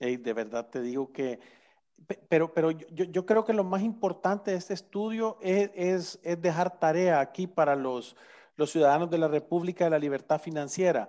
de 0.03 0.33
verdad 0.33 0.69
te 0.69 0.83
digo 0.83 1.13
que, 1.13 1.39
pero, 2.29 2.53
pero 2.53 2.71
yo, 2.73 2.87
yo, 2.89 3.27
creo 3.27 3.45
que 3.45 3.53
lo 3.53 3.65
más 3.65 3.83
importante 3.83 4.51
de 4.51 4.57
este 4.57 4.75
estudio 4.75 5.39
es, 5.41 5.71
es, 5.75 6.21
es 6.23 6.43
dejar 6.43 6.79
tarea 6.79 7.21
aquí 7.21 7.47
para 7.47 7.77
los, 7.77 8.17
los 8.57 8.71
ciudadanos 8.71 9.11
de 9.11 9.19
la 9.19 9.29
República 9.29 9.85
de 9.85 9.91
la 9.91 9.99
Libertad 9.99 10.41
Financiera. 10.41 11.09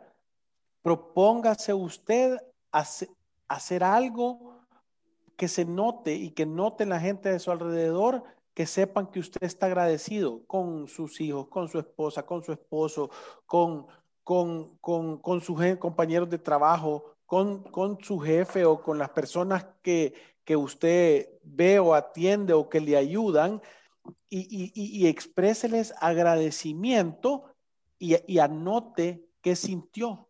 Propóngase 0.82 1.73
usted 1.73 2.38
hacer 2.71 3.84
algo 3.84 4.62
que 5.38 5.47
se 5.47 5.65
note 5.65 6.13
y 6.13 6.32
que 6.32 6.45
note 6.45 6.86
la 6.86 6.99
gente 6.99 7.29
de 7.29 7.39
su 7.39 7.51
alrededor 7.51 8.23
que 8.53 8.65
sepan 8.67 9.08
que 9.08 9.19
usted 9.19 9.41
está 9.43 9.65
agradecido 9.65 10.45
con 10.45 10.88
sus 10.88 11.19
hijos, 11.21 11.47
con 11.47 11.67
su 11.67 11.79
esposa, 11.79 12.23
con 12.23 12.43
su 12.43 12.51
esposo, 12.51 13.10
con, 13.47 13.88
con, 14.23 14.77
con, 14.77 15.17
con 15.17 15.41
sus 15.41 15.60
compañeros 15.77 16.29
de 16.29 16.38
trabajo, 16.38 17.12
con, 17.72 17.98
su 18.04 18.19
jefe 18.19 18.63
o 18.63 18.82
con 18.82 19.00
las 19.00 19.10
personas 19.10 19.65
que, 19.82 20.13
usted 20.56 21.30
ve 21.43 21.80
o 21.80 21.96
atiende 21.96 22.54
o 22.54 22.69
que 22.69 22.80
le 22.80 22.96
ayudan 22.96 23.62
y, 24.30 24.72
y, 24.76 25.08
expréseles 25.08 25.93
agradecimiento 26.00 27.46
y, 27.98 28.38
anote 28.38 29.26
qué 29.41 29.56
sintió. 29.56 30.30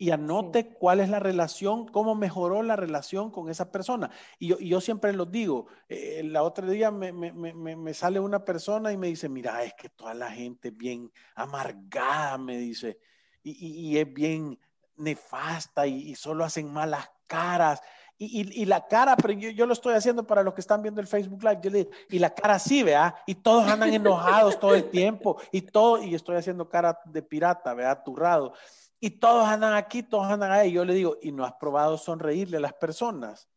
Y 0.00 0.10
anote 0.10 0.74
cuál 0.74 1.00
es 1.00 1.08
la 1.08 1.18
relación, 1.18 1.88
cómo 1.88 2.14
mejoró 2.14 2.62
la 2.62 2.76
relación 2.76 3.32
con 3.32 3.50
esa 3.50 3.72
persona. 3.72 4.10
Y 4.38 4.68
yo, 4.68 4.80
siempre 4.80 5.12
lo 5.12 5.26
digo, 5.26 5.66
eh, 5.88 6.22
la 6.24 6.44
otra 6.44 6.70
día 6.70 6.92
me, 6.92 7.12
me, 7.12 7.94
sale 7.94 8.20
una 8.20 8.44
persona 8.44 8.92
y 8.92 8.96
me 8.96 9.08
dice, 9.08 9.28
mira, 9.28 9.64
es 9.64 9.74
que 9.74 9.88
toda 9.88 10.14
la 10.14 10.30
gente 10.30 10.68
es 10.68 10.76
bien 10.76 11.10
amargada, 11.34 12.38
me 12.38 12.56
dice, 12.56 13.00
y, 13.42 13.90
y 13.90 13.98
es 13.98 14.12
bien, 14.12 14.56
nefasta 14.98 15.86
y, 15.86 16.14
solo 16.14 16.44
hacen 16.44 16.72
malas 16.72 17.10
caras. 17.26 17.80
Y, 18.20 18.62
y, 18.62 18.64
la 18.64 18.86
cara, 18.86 19.16
pero 19.16 19.32
yo, 19.32 19.50
yo, 19.50 19.64
lo 19.64 19.72
estoy 19.72 19.94
haciendo 19.94 20.26
para 20.26 20.42
los 20.42 20.52
que 20.52 20.60
están 20.60 20.82
viendo 20.82 21.00
el 21.00 21.06
Facebook 21.06 21.40
Live, 21.40 21.60
yo 21.62 21.70
le 21.70 21.88
y 22.10 22.18
la 22.18 22.34
cara 22.34 22.58
sí, 22.58 22.82
vea, 22.82 23.14
y 23.26 23.36
todos 23.36 23.68
andan 23.68 23.94
enojados 23.94 24.58
todo 24.58 24.74
el 24.74 24.90
tiempo, 24.90 25.40
y 25.52 25.62
todo, 25.62 26.02
y 26.02 26.16
estoy 26.16 26.34
haciendo 26.34 26.68
cara 26.68 26.98
de 27.04 27.22
pirata, 27.22 27.74
vea, 27.74 27.92
aturrado, 27.92 28.54
y 28.98 29.10
todos 29.10 29.46
andan 29.46 29.74
aquí, 29.74 30.02
todos 30.02 30.26
andan 30.26 30.50
ahí, 30.50 30.72
yo 30.72 30.84
le 30.84 30.94
digo, 30.94 31.16
y 31.22 31.30
no 31.30 31.44
has 31.44 31.52
probado 31.52 31.96
sonreírle 31.96 32.56
a 32.56 32.60
las 32.60 32.72
personas, 32.72 33.48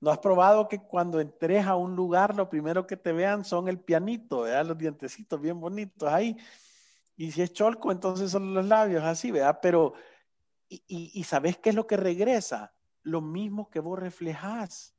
no 0.00 0.10
has 0.10 0.18
probado 0.18 0.66
que 0.66 0.80
cuando 0.80 1.20
entres 1.20 1.64
a 1.68 1.76
un 1.76 1.94
lugar, 1.94 2.34
lo 2.34 2.48
primero 2.50 2.88
que 2.88 2.96
te 2.96 3.12
vean 3.12 3.44
son 3.44 3.68
el 3.68 3.78
pianito, 3.78 4.40
vea, 4.40 4.64
los 4.64 4.76
dientecitos 4.76 5.40
bien 5.40 5.60
bonitos 5.60 6.12
ahí, 6.12 6.36
y 7.16 7.30
si 7.30 7.42
es 7.42 7.52
cholco, 7.52 7.92
entonces 7.92 8.32
son 8.32 8.54
los 8.54 8.64
labios 8.64 9.04
así, 9.04 9.30
vea, 9.30 9.60
pero, 9.60 9.92
y, 10.70 10.82
y, 10.86 11.10
y 11.12 11.24
¿sabes 11.24 11.58
qué 11.58 11.68
es 11.68 11.74
lo 11.74 11.86
que 11.86 11.98
regresa? 11.98 12.72
lo 13.02 13.20
mismo 13.20 13.70
que 13.70 13.80
vos 13.80 13.98
reflejás. 13.98 14.94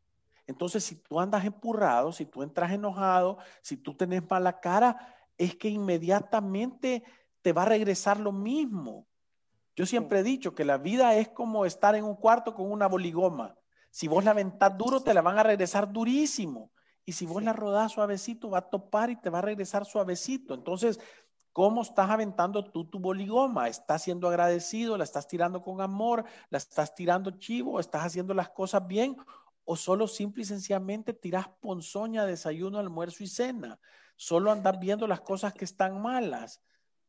Entonces, 0.47 0.83
si 0.83 0.95
tú 0.95 1.19
andas 1.19 1.45
empurrado, 1.45 2.11
si 2.11 2.25
tú 2.25 2.43
entras 2.43 2.71
enojado, 2.71 3.37
si 3.61 3.77
tú 3.77 3.95
tenés 3.95 4.27
mala 4.29 4.59
cara, 4.59 5.15
es 5.37 5.55
que 5.55 5.69
inmediatamente 5.69 7.03
te 7.41 7.53
va 7.53 7.63
a 7.63 7.67
regresar 7.67 8.19
lo 8.19 8.31
mismo. 8.31 9.07
Yo 9.75 9.85
siempre 9.85 10.19
he 10.19 10.23
dicho 10.23 10.53
que 10.53 10.65
la 10.65 10.77
vida 10.77 11.15
es 11.15 11.29
como 11.29 11.65
estar 11.65 11.95
en 11.95 12.03
un 12.03 12.15
cuarto 12.15 12.53
con 12.53 12.71
una 12.71 12.87
boligoma. 12.87 13.55
Si 13.89 14.07
vos 14.07 14.23
la 14.23 14.31
aventás 14.31 14.77
duro, 14.77 15.01
te 15.01 15.13
la 15.13 15.21
van 15.21 15.37
a 15.37 15.43
regresar 15.43 15.91
durísimo. 15.91 16.71
Y 17.05 17.13
si 17.13 17.25
vos 17.25 17.41
la 17.43 17.53
rodás 17.53 17.93
suavecito, 17.93 18.49
va 18.49 18.59
a 18.59 18.69
topar 18.69 19.09
y 19.09 19.15
te 19.15 19.29
va 19.29 19.39
a 19.39 19.43
regresar 19.43 19.85
suavecito. 19.85 20.53
Entonces, 20.53 20.99
¿Cómo 21.53 21.81
estás 21.81 22.09
aventando 22.09 22.63
tú 22.63 22.85
tu 22.85 22.99
boligoma? 22.99 23.67
¿Estás 23.67 24.03
siendo 24.03 24.29
agradecido? 24.29 24.97
¿La 24.97 25.03
estás 25.03 25.27
tirando 25.27 25.61
con 25.61 25.81
amor? 25.81 26.23
¿La 26.49 26.57
estás 26.57 26.95
tirando 26.95 27.31
chivo? 27.31 27.79
¿Estás 27.79 28.05
haciendo 28.05 28.33
las 28.33 28.49
cosas 28.49 28.87
bien? 28.87 29.17
¿O 29.65 29.75
solo 29.75 30.07
simple 30.07 30.43
y 30.43 30.45
sencillamente 30.45 31.13
tiras 31.13 31.49
ponzoña, 31.59 32.25
desayuno, 32.25 32.79
almuerzo 32.79 33.23
y 33.23 33.27
cena? 33.27 33.79
Solo 34.15 34.51
andas 34.51 34.79
viendo 34.79 35.07
las 35.07 35.21
cosas 35.21 35.53
que 35.53 35.65
están 35.65 36.01
malas, 36.01 36.61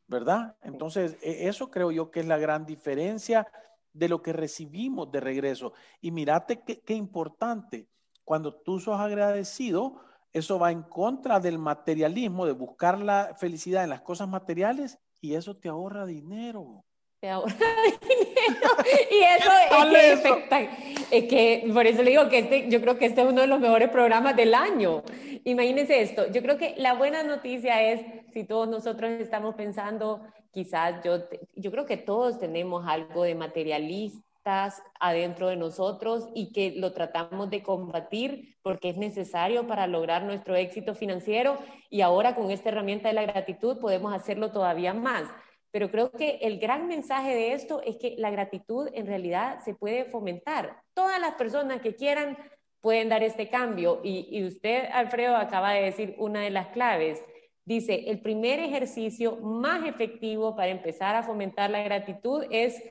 ¿verdad? 0.09 0.57
Entonces, 0.63 1.17
e, 1.23 1.49
eso 1.49 1.71
creo 1.71 1.93
yo 1.93 2.11
que 2.11 2.21
es 2.21 2.27
la 2.27 2.39
gran 2.39 2.67
diferencia 2.67 3.47
de 3.93 4.09
lo 4.09 4.23
que 4.23 4.33
recibimos 4.33 5.13
de 5.13 5.21
regreso. 5.21 5.73
Y 6.01 6.11
mírate 6.11 6.63
qué, 6.65 6.81
qué 6.81 6.95
importante, 6.95 7.89
cuando 8.25 8.55
tú 8.55 8.81
sos 8.81 8.99
agradecido, 8.99 10.01
eso 10.33 10.59
va 10.59 10.73
en 10.73 10.83
contra 10.83 11.41
del 11.41 11.59
materialismo, 11.59 12.47
de 12.47 12.53
buscar 12.53 12.99
la 12.99 13.35
felicidad 13.39 13.85
en 13.85 13.91
las 13.91 14.01
cosas 14.01 14.29
materiales 14.29 14.99
y 15.21 15.35
eso 15.35 15.57
te 15.57 15.69
ahorra 15.69 16.07
dinero. 16.07 16.85
Te 17.21 17.31
ahorra 17.31 17.55
dinero. 18.01 18.71
Y 19.11 19.23
eso 19.23 19.51
es 19.95 20.21
que, 20.21 20.69
es 21.11 21.25
que, 21.25 21.71
por 21.73 21.87
eso 21.87 22.03
le 22.03 22.11
digo 22.11 22.29
que 22.29 22.39
este, 22.41 22.69
yo 22.69 22.81
creo 22.81 22.99
que 22.99 23.07
este 23.07 23.21
es 23.21 23.29
uno 23.29 23.43
de 23.43 23.47
los 23.47 23.61
mejores 23.61 23.91
programas 23.91 24.35
del 24.35 24.55
año. 24.55 25.03
Imagínense 25.45 26.01
esto. 26.01 26.31
Yo 26.31 26.43
creo 26.43 26.57
que 26.57 26.75
la 26.79 26.95
buena 26.95 27.23
noticia 27.23 27.83
es, 27.83 28.05
si 28.33 28.45
todos 28.45 28.69
nosotros 28.69 29.11
estamos 29.13 29.55
pensando, 29.55 30.23
quizás 30.51 31.05
yo, 31.05 31.19
yo 31.55 31.71
creo 31.71 31.87
que 31.87 31.97
todos 31.99 32.39
tenemos 32.39 32.85
algo 32.89 33.25
de 33.25 33.35
materialista 33.35 34.32
adentro 34.45 35.49
de 35.49 35.57
nosotros 35.57 36.29
y 36.35 36.53
que 36.53 36.75
lo 36.77 36.93
tratamos 36.93 37.51
de 37.51 37.63
combatir 37.63 38.57
porque 38.63 38.91
es 38.91 38.97
necesario 38.97 39.67
para 39.67 39.87
lograr 39.87 40.25
nuestro 40.25 40.57
éxito 40.57 40.95
financiero 40.95 41.59
y 41.91 42.01
ahora 42.01 42.35
con 42.35 42.51
esta 42.51 42.71
herramienta 42.71 43.09
de 43.09 43.15
la 43.15 43.27
gratitud 43.27 43.79
podemos 43.79 44.13
hacerlo 44.15 44.51
todavía 44.51 44.95
más. 44.95 45.25
Pero 45.71 45.91
creo 45.91 46.11
que 46.11 46.39
el 46.43 46.59
gran 46.59 46.87
mensaje 46.87 47.35
de 47.35 47.53
esto 47.55 47.81
es 47.83 47.97
que 47.97 48.15
la 48.19 48.31
gratitud 48.31 48.89
en 48.93 49.07
realidad 49.07 49.61
se 49.65 49.75
puede 49.75 50.05
fomentar. 50.05 50.83
Todas 50.93 51.19
las 51.21 51.35
personas 51.35 51.81
que 51.81 51.95
quieran 51.95 52.37
pueden 52.81 53.09
dar 53.09 53.23
este 53.23 53.49
cambio 53.49 54.01
y, 54.03 54.29
y 54.31 54.45
usted, 54.45 54.89
Alfredo, 54.93 55.37
acaba 55.37 55.73
de 55.73 55.83
decir 55.83 56.15
una 56.19 56.41
de 56.41 56.51
las 56.51 56.69
claves. 56.69 57.23
Dice, 57.65 58.11
el 58.11 58.21
primer 58.21 58.59
ejercicio 58.59 59.37
más 59.37 59.89
efectivo 59.89 60.57
para 60.57 60.73
empezar 60.73 61.15
a 61.15 61.23
fomentar 61.23 61.71
la 61.71 61.83
gratitud 61.83 62.45
es 62.51 62.83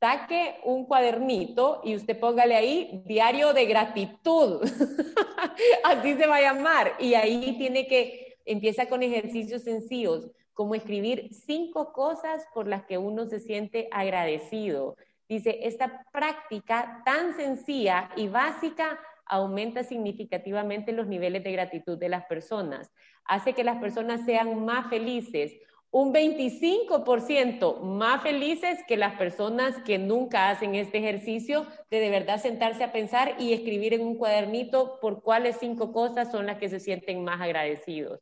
saque 0.00 0.60
un 0.64 0.86
cuadernito 0.86 1.80
y 1.84 1.96
usted 1.96 2.18
póngale 2.18 2.54
ahí 2.54 3.02
diario 3.04 3.52
de 3.52 3.66
gratitud. 3.66 4.62
Así 5.84 6.14
se 6.14 6.26
va 6.26 6.36
a 6.36 6.42
llamar. 6.42 6.92
Y 6.98 7.14
ahí 7.14 7.56
tiene 7.58 7.86
que, 7.86 8.38
empieza 8.44 8.86
con 8.86 9.02
ejercicios 9.02 9.62
sencillos, 9.62 10.30
como 10.54 10.74
escribir 10.74 11.28
cinco 11.32 11.92
cosas 11.92 12.46
por 12.54 12.66
las 12.66 12.84
que 12.84 12.98
uno 12.98 13.26
se 13.26 13.40
siente 13.40 13.88
agradecido. 13.90 14.96
Dice, 15.28 15.60
esta 15.62 16.06
práctica 16.12 17.02
tan 17.04 17.36
sencilla 17.36 18.10
y 18.16 18.28
básica 18.28 18.98
aumenta 19.26 19.84
significativamente 19.84 20.92
los 20.92 21.06
niveles 21.06 21.44
de 21.44 21.52
gratitud 21.52 21.98
de 21.98 22.08
las 22.08 22.24
personas, 22.24 22.90
hace 23.24 23.52
que 23.52 23.62
las 23.62 23.78
personas 23.78 24.24
sean 24.24 24.64
más 24.64 24.88
felices, 24.88 25.52
un 25.90 26.12
25% 26.12 27.80
más 27.80 28.22
felices 28.22 28.78
que 28.86 28.98
las 28.98 29.16
personas 29.16 29.74
que 29.84 29.98
nunca 29.98 30.50
hacen 30.50 30.74
este 30.74 30.98
ejercicio 30.98 31.66
de 31.90 32.00
de 32.00 32.10
verdad 32.10 32.40
sentarse 32.40 32.84
a 32.84 32.92
pensar 32.92 33.36
y 33.38 33.52
escribir 33.54 33.94
en 33.94 34.02
un 34.02 34.16
cuadernito 34.18 34.98
por 35.00 35.22
cuáles 35.22 35.56
cinco 35.58 35.92
cosas 35.92 36.30
son 36.30 36.46
las 36.46 36.58
que 36.58 36.68
se 36.68 36.80
sienten 36.80 37.24
más 37.24 37.40
agradecidos. 37.40 38.20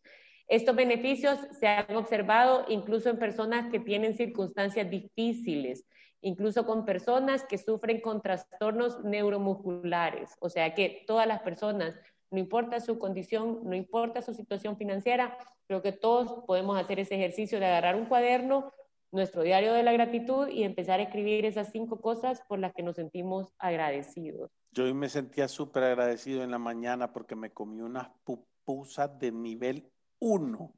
Estos 0.48 0.76
beneficios 0.76 1.40
se 1.58 1.66
han 1.66 1.96
observado 1.96 2.66
incluso 2.68 3.10
en 3.10 3.18
personas 3.18 3.68
que 3.70 3.80
tienen 3.80 4.14
circunstancias 4.14 4.88
difíciles, 4.88 5.84
incluso 6.20 6.64
con 6.66 6.84
personas 6.84 7.44
que 7.44 7.58
sufren 7.58 8.00
con 8.00 8.22
trastornos 8.22 9.02
neuromusculares. 9.02 10.36
O 10.38 10.48
sea 10.48 10.72
que 10.74 11.02
todas 11.08 11.26
las 11.26 11.40
personas 11.40 11.96
no 12.30 12.38
importa 12.38 12.80
su 12.80 12.98
condición, 12.98 13.60
no 13.64 13.74
importa 13.74 14.22
su 14.22 14.34
situación 14.34 14.76
financiera, 14.76 15.36
creo 15.66 15.82
que 15.82 15.92
todos 15.92 16.44
podemos 16.46 16.78
hacer 16.78 17.00
ese 17.00 17.14
ejercicio 17.14 17.60
de 17.60 17.66
agarrar 17.66 17.96
un 17.96 18.06
cuaderno, 18.06 18.72
nuestro 19.12 19.42
diario 19.42 19.72
de 19.72 19.82
la 19.82 19.92
gratitud 19.92 20.48
y 20.48 20.64
empezar 20.64 21.00
a 21.00 21.04
escribir 21.04 21.44
esas 21.44 21.70
cinco 21.70 22.00
cosas 22.00 22.42
por 22.48 22.58
las 22.58 22.74
que 22.74 22.82
nos 22.82 22.96
sentimos 22.96 23.52
agradecidos. 23.58 24.50
Yo 24.72 24.84
hoy 24.84 24.94
me 24.94 25.08
sentía 25.08 25.48
súper 25.48 25.84
agradecido 25.84 26.42
en 26.42 26.50
la 26.50 26.58
mañana 26.58 27.12
porque 27.12 27.34
me 27.34 27.50
comí 27.50 27.80
unas 27.80 28.08
pupusas 28.24 29.18
de 29.18 29.32
nivel 29.32 29.90
1. 30.18 30.72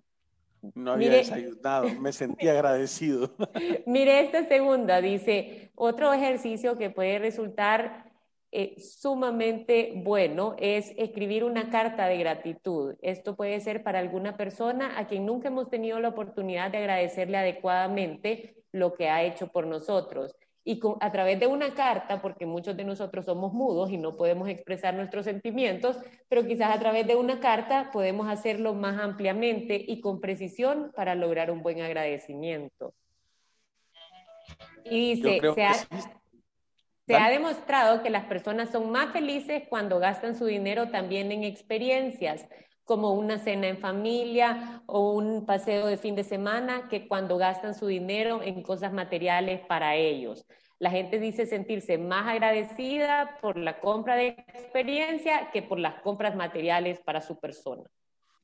No 0.74 0.92
había 0.92 1.10
desayunado, 1.10 1.88
me 2.00 2.12
sentí 2.12 2.48
agradecido. 2.48 3.34
Mire 3.86 4.20
esta 4.20 4.44
segunda, 4.46 5.00
dice, 5.00 5.70
otro 5.74 6.12
ejercicio 6.12 6.76
que 6.76 6.90
puede 6.90 7.18
resultar 7.18 8.07
eh, 8.50 8.80
sumamente 8.80 9.92
bueno 9.96 10.56
es 10.58 10.94
escribir 10.96 11.44
una 11.44 11.70
carta 11.70 12.06
de 12.06 12.16
gratitud. 12.16 12.94
Esto 13.02 13.36
puede 13.36 13.60
ser 13.60 13.82
para 13.82 13.98
alguna 13.98 14.36
persona 14.36 14.98
a 14.98 15.06
quien 15.06 15.26
nunca 15.26 15.48
hemos 15.48 15.68
tenido 15.68 16.00
la 16.00 16.08
oportunidad 16.08 16.70
de 16.70 16.78
agradecerle 16.78 17.36
adecuadamente 17.36 18.56
lo 18.72 18.94
que 18.94 19.08
ha 19.08 19.22
hecho 19.22 19.48
por 19.48 19.66
nosotros. 19.66 20.34
Y 20.64 20.80
a 21.00 21.12
través 21.12 21.40
de 21.40 21.46
una 21.46 21.74
carta, 21.74 22.20
porque 22.20 22.44
muchos 22.44 22.76
de 22.76 22.84
nosotros 22.84 23.24
somos 23.24 23.52
mudos 23.54 23.90
y 23.90 23.96
no 23.96 24.16
podemos 24.16 24.48
expresar 24.48 24.94
nuestros 24.94 25.24
sentimientos, 25.24 25.96
pero 26.28 26.46
quizás 26.46 26.74
a 26.74 26.78
través 26.78 27.06
de 27.06 27.16
una 27.16 27.40
carta 27.40 27.90
podemos 27.90 28.28
hacerlo 28.28 28.74
más 28.74 28.98
ampliamente 28.98 29.82
y 29.86 30.00
con 30.00 30.20
precisión 30.20 30.92
para 30.94 31.14
lograr 31.14 31.50
un 31.50 31.62
buen 31.62 31.80
agradecimiento. 31.80 32.92
Y 34.84 35.14
dice, 35.14 35.40
se 35.54 35.64
ha, 35.64 35.74
se 37.08 37.16
ha 37.16 37.30
demostrado 37.30 38.02
que 38.02 38.10
las 38.10 38.26
personas 38.26 38.68
son 38.70 38.90
más 38.90 39.12
felices 39.14 39.62
cuando 39.70 39.98
gastan 39.98 40.36
su 40.36 40.44
dinero 40.44 40.90
también 40.90 41.32
en 41.32 41.42
experiencias, 41.42 42.46
como 42.84 43.14
una 43.14 43.38
cena 43.38 43.66
en 43.66 43.78
familia 43.78 44.82
o 44.84 45.12
un 45.12 45.46
paseo 45.46 45.86
de 45.86 45.96
fin 45.96 46.14
de 46.14 46.22
semana, 46.22 46.86
que 46.90 47.08
cuando 47.08 47.38
gastan 47.38 47.74
su 47.74 47.86
dinero 47.86 48.42
en 48.42 48.62
cosas 48.62 48.92
materiales 48.92 49.62
para 49.66 49.96
ellos. 49.96 50.44
La 50.78 50.90
gente 50.90 51.18
dice 51.18 51.46
sentirse 51.46 51.96
más 51.96 52.28
agradecida 52.28 53.38
por 53.40 53.56
la 53.56 53.80
compra 53.80 54.14
de 54.14 54.28
experiencia 54.28 55.50
que 55.50 55.62
por 55.62 55.78
las 55.78 56.02
compras 56.02 56.36
materiales 56.36 57.00
para 57.00 57.22
su 57.22 57.38
persona. 57.40 57.84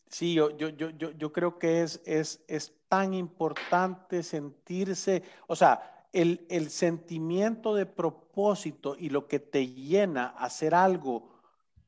Sí, 0.08 0.32
yo, 0.32 0.50
yo, 0.56 0.70
yo, 0.70 0.90
yo 0.90 1.32
creo 1.32 1.58
que 1.58 1.82
es, 1.82 2.02
es, 2.06 2.42
es 2.48 2.74
tan 2.88 3.12
importante 3.12 4.22
sentirse, 4.22 5.22
o 5.48 5.54
sea, 5.54 5.93
el, 6.14 6.70
sentimiento 6.70 7.74
de 7.74 7.86
propósito 7.86 8.94
y 8.96 9.10
lo 9.10 9.26
que 9.26 9.40
te 9.40 9.66
llena 9.66 10.26
hacer 10.26 10.74
algo 10.74 11.28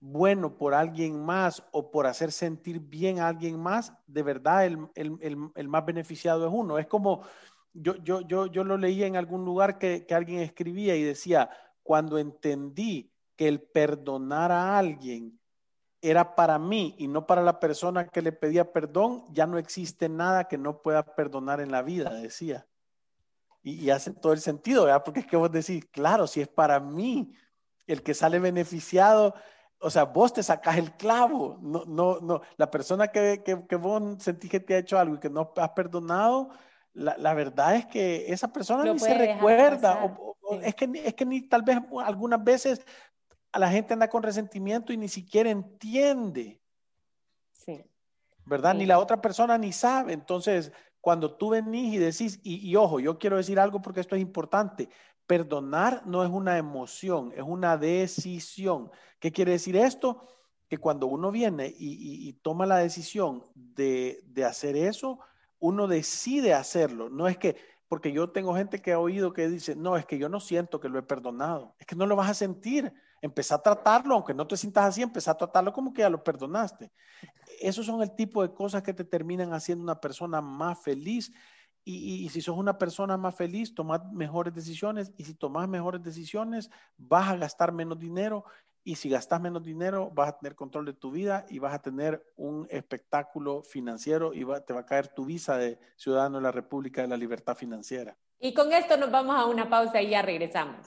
bueno 0.00 0.58
por 0.58 0.74
alguien 0.74 1.24
más 1.24 1.62
o 1.70 1.90
por 1.90 2.06
hacer 2.06 2.32
sentir 2.32 2.80
bien 2.80 3.20
a 3.20 3.28
alguien 3.28 3.58
más, 3.58 3.92
de 4.06 4.22
verdad 4.22 4.66
el, 4.66 5.68
más 5.68 5.86
beneficiado 5.86 6.46
es 6.46 6.52
uno. 6.52 6.78
Es 6.78 6.86
como, 6.86 7.22
yo, 7.72 7.94
yo, 8.02 8.20
yo, 8.22 8.46
yo 8.46 8.64
lo 8.64 8.76
leía 8.76 9.06
en 9.06 9.16
algún 9.16 9.44
lugar 9.44 9.78
que, 9.78 10.04
que 10.06 10.14
alguien 10.14 10.40
escribía 10.40 10.96
y 10.96 11.02
decía, 11.02 11.48
cuando 11.84 12.18
entendí 12.18 13.12
que 13.36 13.46
el 13.46 13.62
perdonar 13.62 14.50
a 14.50 14.76
alguien 14.76 15.38
era 16.02 16.34
para 16.34 16.58
mí 16.58 16.96
y 16.98 17.06
no 17.06 17.26
para 17.26 17.42
la 17.42 17.60
persona 17.60 18.08
que 18.08 18.22
le 18.22 18.32
pedía 18.32 18.72
perdón, 18.72 19.24
ya 19.32 19.46
no 19.46 19.56
existe 19.56 20.08
nada 20.08 20.48
que 20.48 20.58
no 20.58 20.82
pueda 20.82 21.14
perdonar 21.14 21.60
en 21.60 21.70
la 21.70 21.82
vida, 21.82 22.12
decía 22.12 22.66
y, 23.66 23.90
hace 23.90 24.12
todo 24.12 24.32
el 24.32 24.38
sentido, 24.38 24.84
¿verdad? 24.84 25.02
Porque 25.04 25.20
es 25.20 25.26
que 25.26 25.36
vos 25.36 25.50
decís, 25.50 25.84
claro, 25.90 26.28
si 26.28 26.40
es 26.40 26.46
para 26.46 26.78
mí, 26.78 27.32
el 27.88 28.00
que 28.02 28.14
sale 28.14 28.38
beneficiado, 28.38 29.34
o 29.80 29.90
sea, 29.90 30.04
vos 30.04 30.32
te 30.32 30.44
sacás 30.44 30.78
el 30.78 30.92
clavo, 30.92 31.58
no, 31.60 31.84
no, 31.84 32.20
no, 32.20 32.42
la 32.56 32.70
persona 32.70 33.08
que, 33.08 33.42
que, 33.44 33.66
que 33.66 33.76
vos 33.76 34.22
sentís 34.22 34.50
que 34.52 34.60
te 34.60 34.74
ha 34.74 34.78
hecho 34.78 34.96
algo 34.96 35.16
y 35.16 35.18
que 35.18 35.30
no 35.30 35.52
has 35.56 35.70
perdonado, 35.70 36.50
la, 36.92 37.16
la 37.18 37.34
verdad 37.34 37.74
es 37.74 37.86
que 37.86 38.32
esa 38.32 38.52
persona 38.52 38.84
ni 38.84 39.00
se 39.00 39.14
recuerda, 39.14 40.04
o, 40.04 40.36
es, 40.62 40.74
que, 40.76 40.88
es 41.04 41.14
que 41.14 41.26
ni 41.26 41.42
tal 41.42 41.62
vez 41.62 41.78
algunas 42.04 42.42
veces 42.42 42.86
a 43.50 43.58
la 43.58 43.68
gente 43.68 43.94
anda 43.94 44.08
con 44.08 44.22
resentimiento 44.22 44.92
y 44.92 44.96
ni 44.96 45.08
siquiera 45.08 45.50
entiende. 45.50 46.62
Sí. 47.52 47.84
¿Verdad? 48.44 48.74
Ni 48.74 48.86
la 48.86 49.00
otra 49.00 49.20
persona 49.20 49.58
ni 49.58 49.72
sabe. 49.72 50.12
Entonces, 50.12 50.72
cuando 51.06 51.36
tú 51.36 51.50
venís 51.50 51.94
y 51.94 51.98
decís, 51.98 52.40
y, 52.42 52.74
ojo, 52.74 52.98
yo 52.98 53.16
quiero 53.16 53.36
decir 53.36 53.60
algo 53.60 53.80
porque 53.80 54.00
esto 54.00 54.16
es 54.16 54.20
importante, 54.20 54.88
perdonar 55.24 56.04
no 56.04 56.24
es 56.24 56.28
una 56.28 56.58
emoción, 56.58 57.32
es 57.36 57.44
una 57.46 57.76
decisión. 57.76 58.90
¿Qué 59.20 59.30
quiere 59.30 59.52
decir 59.52 59.76
esto? 59.76 60.26
Que 60.68 60.78
cuando 60.78 61.06
uno 61.06 61.30
viene 61.30 61.68
y, 61.68 62.28
y 62.28 62.32
toma 62.32 62.66
la 62.66 62.78
decisión 62.78 63.44
de, 63.54 64.18
de 64.24 64.44
hacer 64.44 64.76
eso, 64.76 65.20
uno 65.60 65.86
decide 65.86 66.54
hacerlo. 66.54 67.08
No 67.08 67.28
es 67.28 67.38
que, 67.38 67.54
porque 67.86 68.10
yo 68.10 68.30
tengo 68.30 68.56
gente 68.56 68.82
que 68.82 68.90
ha 68.92 68.98
oído 68.98 69.32
que 69.32 69.48
dice, 69.48 69.76
no, 69.76 69.96
es 69.96 70.06
que 70.06 70.18
yo 70.18 70.28
no 70.28 70.40
siento 70.40 70.80
que 70.80 70.88
lo 70.88 70.98
he 70.98 71.04
perdonado. 71.04 71.76
Es 71.78 71.86
que 71.86 71.94
no 71.94 72.06
lo 72.06 72.16
vas 72.16 72.30
a 72.30 72.34
sentir. 72.34 72.92
Empezá 73.22 73.56
a 73.56 73.62
tratarlo, 73.62 74.14
aunque 74.14 74.34
no 74.34 74.46
te 74.46 74.56
sientas 74.56 74.84
así, 74.84 75.02
empezá 75.02 75.32
a 75.32 75.36
tratarlo 75.36 75.72
como 75.72 75.92
que 75.92 76.02
ya 76.02 76.10
lo 76.10 76.22
perdonaste. 76.22 76.90
Esos 77.60 77.86
son 77.86 78.02
el 78.02 78.14
tipo 78.14 78.42
de 78.42 78.52
cosas 78.52 78.82
que 78.82 78.92
te 78.92 79.04
terminan 79.04 79.52
haciendo 79.52 79.82
una 79.82 80.00
persona 80.00 80.40
más 80.40 80.78
feliz. 80.80 81.32
Y, 81.88 82.28
si 82.30 82.40
sos 82.40 82.56
una 82.56 82.78
persona 82.78 83.16
más 83.16 83.36
feliz, 83.36 83.72
tomás 83.72 84.04
mejores 84.12 84.52
decisiones. 84.52 85.12
Y 85.16 85.24
si 85.24 85.34
tomas 85.34 85.68
mejores 85.68 86.02
decisiones, 86.02 86.68
vas 86.96 87.28
a 87.28 87.36
gastar 87.36 87.70
menos 87.72 87.98
dinero. 87.98 88.44
Y 88.82 88.96
si 88.96 89.08
gastas 89.08 89.40
menos 89.40 89.62
dinero, 89.62 90.10
vas 90.12 90.30
a 90.30 90.38
tener 90.38 90.56
control 90.56 90.84
de 90.86 90.92
tu 90.94 91.12
vida 91.12 91.46
y 91.48 91.60
vas 91.60 91.74
a 91.74 91.80
tener 91.80 92.24
un 92.36 92.66
espectáculo 92.70 93.62
financiero 93.62 94.34
y 94.34 94.44
te 94.66 94.72
va 94.72 94.80
a 94.80 94.86
caer 94.86 95.08
tu 95.08 95.24
visa 95.24 95.56
de 95.58 95.78
ciudadano 95.96 96.38
de 96.38 96.42
la 96.42 96.52
República 96.52 97.02
de 97.02 97.08
la 97.08 97.16
Libertad 97.16 97.56
Financiera. 97.56 98.16
Y 98.38 98.52
con 98.52 98.72
esto 98.72 98.96
nos 98.96 99.10
vamos 99.10 99.36
a 99.36 99.46
una 99.46 99.68
pausa 99.68 100.02
y 100.02 100.10
ya 100.10 100.22
regresamos. 100.22 100.86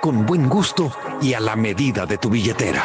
con 0.00 0.26
buen 0.26 0.48
gusto 0.48 0.92
y 1.20 1.34
a 1.34 1.40
la 1.40 1.56
medida 1.56 2.06
de 2.06 2.18
tu 2.18 2.30
billetera. 2.30 2.84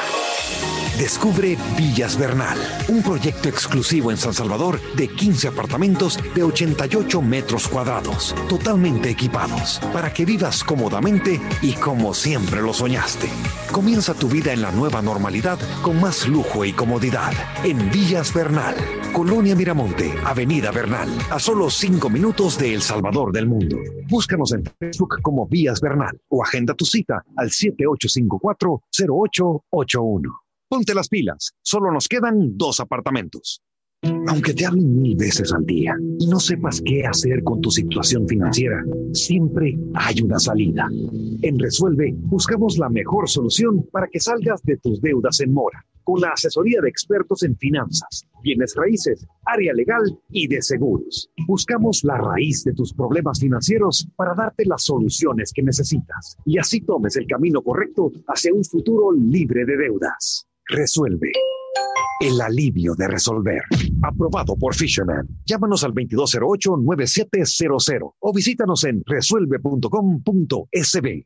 Descubre 0.97 1.57
Villas 1.75 2.17
Bernal, 2.17 2.57
un 2.87 3.01
proyecto 3.01 3.49
exclusivo 3.49 4.11
en 4.11 4.17
San 4.17 4.33
Salvador 4.33 4.79
de 4.95 5.07
15 5.07 5.47
apartamentos 5.47 6.19
de 6.35 6.43
88 6.43 7.21
metros 7.21 7.67
cuadrados, 7.67 8.35
totalmente 8.47 9.09
equipados, 9.09 9.79
para 9.91 10.13
que 10.13 10.23
vivas 10.23 10.63
cómodamente 10.63 11.41
y 11.63 11.73
como 11.73 12.13
siempre 12.13 12.61
lo 12.61 12.73
soñaste. 12.73 13.27
Comienza 13.71 14.13
tu 14.13 14.27
vida 14.27 14.53
en 14.53 14.61
la 14.61 14.71
nueva 14.71 15.01
normalidad 15.01 15.57
con 15.81 15.99
más 15.99 16.27
lujo 16.27 16.63
y 16.63 16.73
comodidad 16.73 17.33
en 17.63 17.89
Villas 17.91 18.31
Bernal, 18.33 18.75
Colonia 19.13 19.55
Miramonte, 19.55 20.11
Avenida 20.25 20.71
Bernal, 20.71 21.07
a 21.29 21.37
solo 21.37 21.69
5 21.69 22.09
minutos 22.09 22.57
de 22.57 22.73
El 22.73 22.81
Salvador 22.81 23.31
del 23.31 23.47
Mundo. 23.47 23.77
Búscanos 24.09 24.51
en 24.53 24.63
Facebook 24.79 25.21
como 25.21 25.47
Villas 25.47 25.79
Bernal 25.79 26.19
o 26.29 26.43
agenda 26.43 26.73
tu 26.73 26.83
cita 26.83 27.23
al 27.37 27.49
7854-0881. 27.49 30.21
Ponte 30.67 30.95
las 30.95 31.09
pilas, 31.09 31.53
solo 31.61 31.91
nos 31.91 32.07
quedan 32.07 32.57
dos 32.57 32.79
apartamentos. 32.79 33.61
Aunque 34.27 34.53
te 34.53 34.65
hablen 34.65 35.01
mil 35.01 35.15
veces 35.15 35.53
al 35.53 35.65
día 35.65 35.95
y 36.19 36.27
no 36.27 36.37
sepas 36.39 36.81
qué 36.83 37.05
hacer 37.05 37.43
con 37.43 37.61
tu 37.61 37.69
situación 37.69 38.27
financiera, 38.27 38.83
siempre 39.13 39.77
hay 39.93 40.21
una 40.21 40.39
salida. 40.39 40.89
En 41.41 41.59
Resuelve 41.59 42.15
buscamos 42.17 42.79
la 42.79 42.89
mejor 42.89 43.29
solución 43.29 43.87
para 43.91 44.07
que 44.07 44.19
salgas 44.19 44.63
de 44.63 44.77
tus 44.77 44.99
deudas 45.01 45.39
en 45.39 45.53
mora, 45.53 45.85
con 46.03 46.19
la 46.19 46.29
asesoría 46.29 46.81
de 46.81 46.89
expertos 46.89 47.43
en 47.43 47.55
finanzas, 47.55 48.25
bienes 48.43 48.75
raíces, 48.75 49.25
área 49.45 49.73
legal 49.73 50.03
y 50.29 50.47
de 50.47 50.61
seguros. 50.61 51.31
Buscamos 51.47 52.03
la 52.03 52.17
raíz 52.17 52.63
de 52.63 52.73
tus 52.73 52.93
problemas 52.93 53.39
financieros 53.39 54.07
para 54.15 54.35
darte 54.35 54.65
las 54.65 54.83
soluciones 54.83 55.51
que 55.53 55.63
necesitas 55.63 56.37
y 56.45 56.59
así 56.59 56.81
tomes 56.81 57.15
el 57.15 57.25
camino 57.25 57.63
correcto 57.63 58.11
hacia 58.27 58.53
un 58.53 58.63
futuro 58.63 59.11
libre 59.11 59.65
de 59.65 59.77
deudas. 59.77 60.47
Resuelve. 60.67 61.31
El 62.21 62.39
alivio 62.39 62.93
de 62.95 63.07
resolver. 63.07 63.63
Aprobado 64.01 64.55
por 64.55 64.75
Fisherman. 64.75 65.27
Llámanos 65.45 65.83
al 65.83 65.93
2208-9700 65.93 68.13
o 68.19 68.33
visítanos 68.33 68.83
en 68.85 69.03
resuelve.com.sb. 69.05 71.25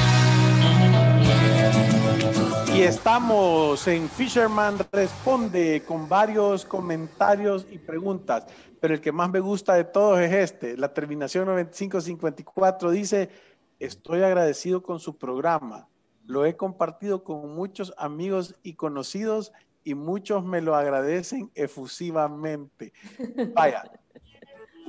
Y 2.81 2.85
estamos 2.85 3.87
en 3.87 4.09
Fisherman 4.09 4.75
Responde 4.91 5.83
con 5.85 6.09
varios 6.09 6.65
comentarios 6.65 7.67
y 7.69 7.77
preguntas, 7.77 8.47
pero 8.79 8.95
el 8.95 9.01
que 9.01 9.11
más 9.11 9.29
me 9.29 9.39
gusta 9.39 9.75
de 9.75 9.83
todos 9.83 10.19
es 10.19 10.33
este. 10.33 10.75
La 10.77 10.91
terminación 10.91 11.45
9554 11.45 12.89
dice, 12.89 13.29
estoy 13.77 14.23
agradecido 14.23 14.81
con 14.81 14.99
su 14.99 15.15
programa. 15.15 15.89
Lo 16.25 16.43
he 16.43 16.57
compartido 16.57 17.23
con 17.23 17.53
muchos 17.53 17.93
amigos 17.99 18.55
y 18.63 18.73
conocidos 18.73 19.51
y 19.83 19.93
muchos 19.93 20.43
me 20.43 20.59
lo 20.59 20.75
agradecen 20.75 21.51
efusivamente. 21.53 22.93
Vaya, 23.53 23.91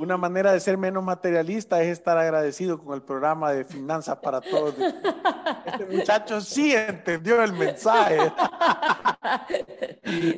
una 0.03 0.17
manera 0.17 0.53
de 0.53 0.59
ser 0.59 0.77
menos 0.77 1.05
materialista 1.05 1.81
es 1.81 1.89
estar 1.89 2.19
agradecido 2.19 2.83
con 2.83 2.95
el 2.95 3.03
programa 3.03 3.53
de 3.53 3.65
Finanzas 3.65 4.19
para 4.19 4.41
Todos. 4.41 4.75
Este 5.65 5.87
muchacho 5.87 6.41
sí 6.41 6.75
entendió 6.75 7.41
el 7.41 7.53
mensaje. 7.53 8.19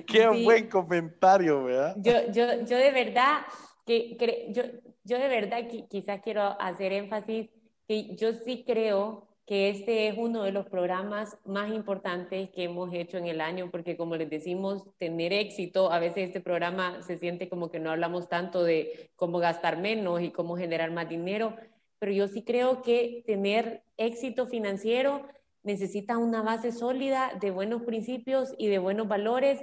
Qué 0.07 0.45
buen 0.45 0.69
comentario, 0.69 1.65
¿verdad? 1.65 1.95
Yo, 1.97 2.13
yo, 2.31 2.61
yo 2.67 2.77
de 2.77 2.93
verdad, 2.93 3.39
que, 3.87 4.51
yo, 4.51 4.65
yo 5.03 5.19
de 5.19 5.29
verdad 5.29 5.61
quizás 5.89 6.21
quiero 6.23 6.61
hacer 6.61 6.93
énfasis 6.93 7.49
que 7.89 8.15
yo 8.17 8.35
sí 8.45 8.65
creo 8.67 9.34
que 9.47 9.69
este 9.69 10.09
es 10.09 10.15
uno 10.17 10.43
de 10.43 10.53
los 10.53 10.67
programas 10.67 11.39
más 11.45 11.71
importantes 11.73 12.51
que 12.51 12.65
hemos 12.65 12.93
hecho 12.95 13.19
en 13.19 13.27
el 13.27 13.41
año, 13.41 13.71
porque 13.71 13.97
como 13.97 14.17
les 14.17 14.31
decimos, 14.31 14.85
tener 14.99 15.33
éxito, 15.33 15.93
a 15.93 15.99
veces 15.99 16.29
este 16.29 16.41
programa 16.41 17.03
se 17.03 17.19
siente 17.19 17.49
como 17.49 17.71
que 17.71 17.79
no 17.79 17.91
hablamos 17.91 18.29
tanto 18.29 18.65
de 18.65 19.11
cómo 19.17 19.39
gastar 19.39 19.79
menos 19.79 20.23
y 20.23 20.31
cómo 20.31 20.57
generar 20.57 20.91
más 20.93 21.09
dinero, 21.09 21.57
pero 21.99 22.13
yo 22.13 22.29
sí 22.29 22.43
creo 22.43 22.83
que 22.83 23.23
tener 23.27 23.83
éxito 23.97 24.47
financiero 24.47 25.27
necesita 25.65 26.19
una 26.19 26.43
base 26.43 26.71
sólida 26.71 27.33
de 27.41 27.51
buenos 27.51 27.83
principios 27.83 28.55
y 28.59 28.69
de 28.69 28.79
buenos 28.79 29.09
valores. 29.09 29.61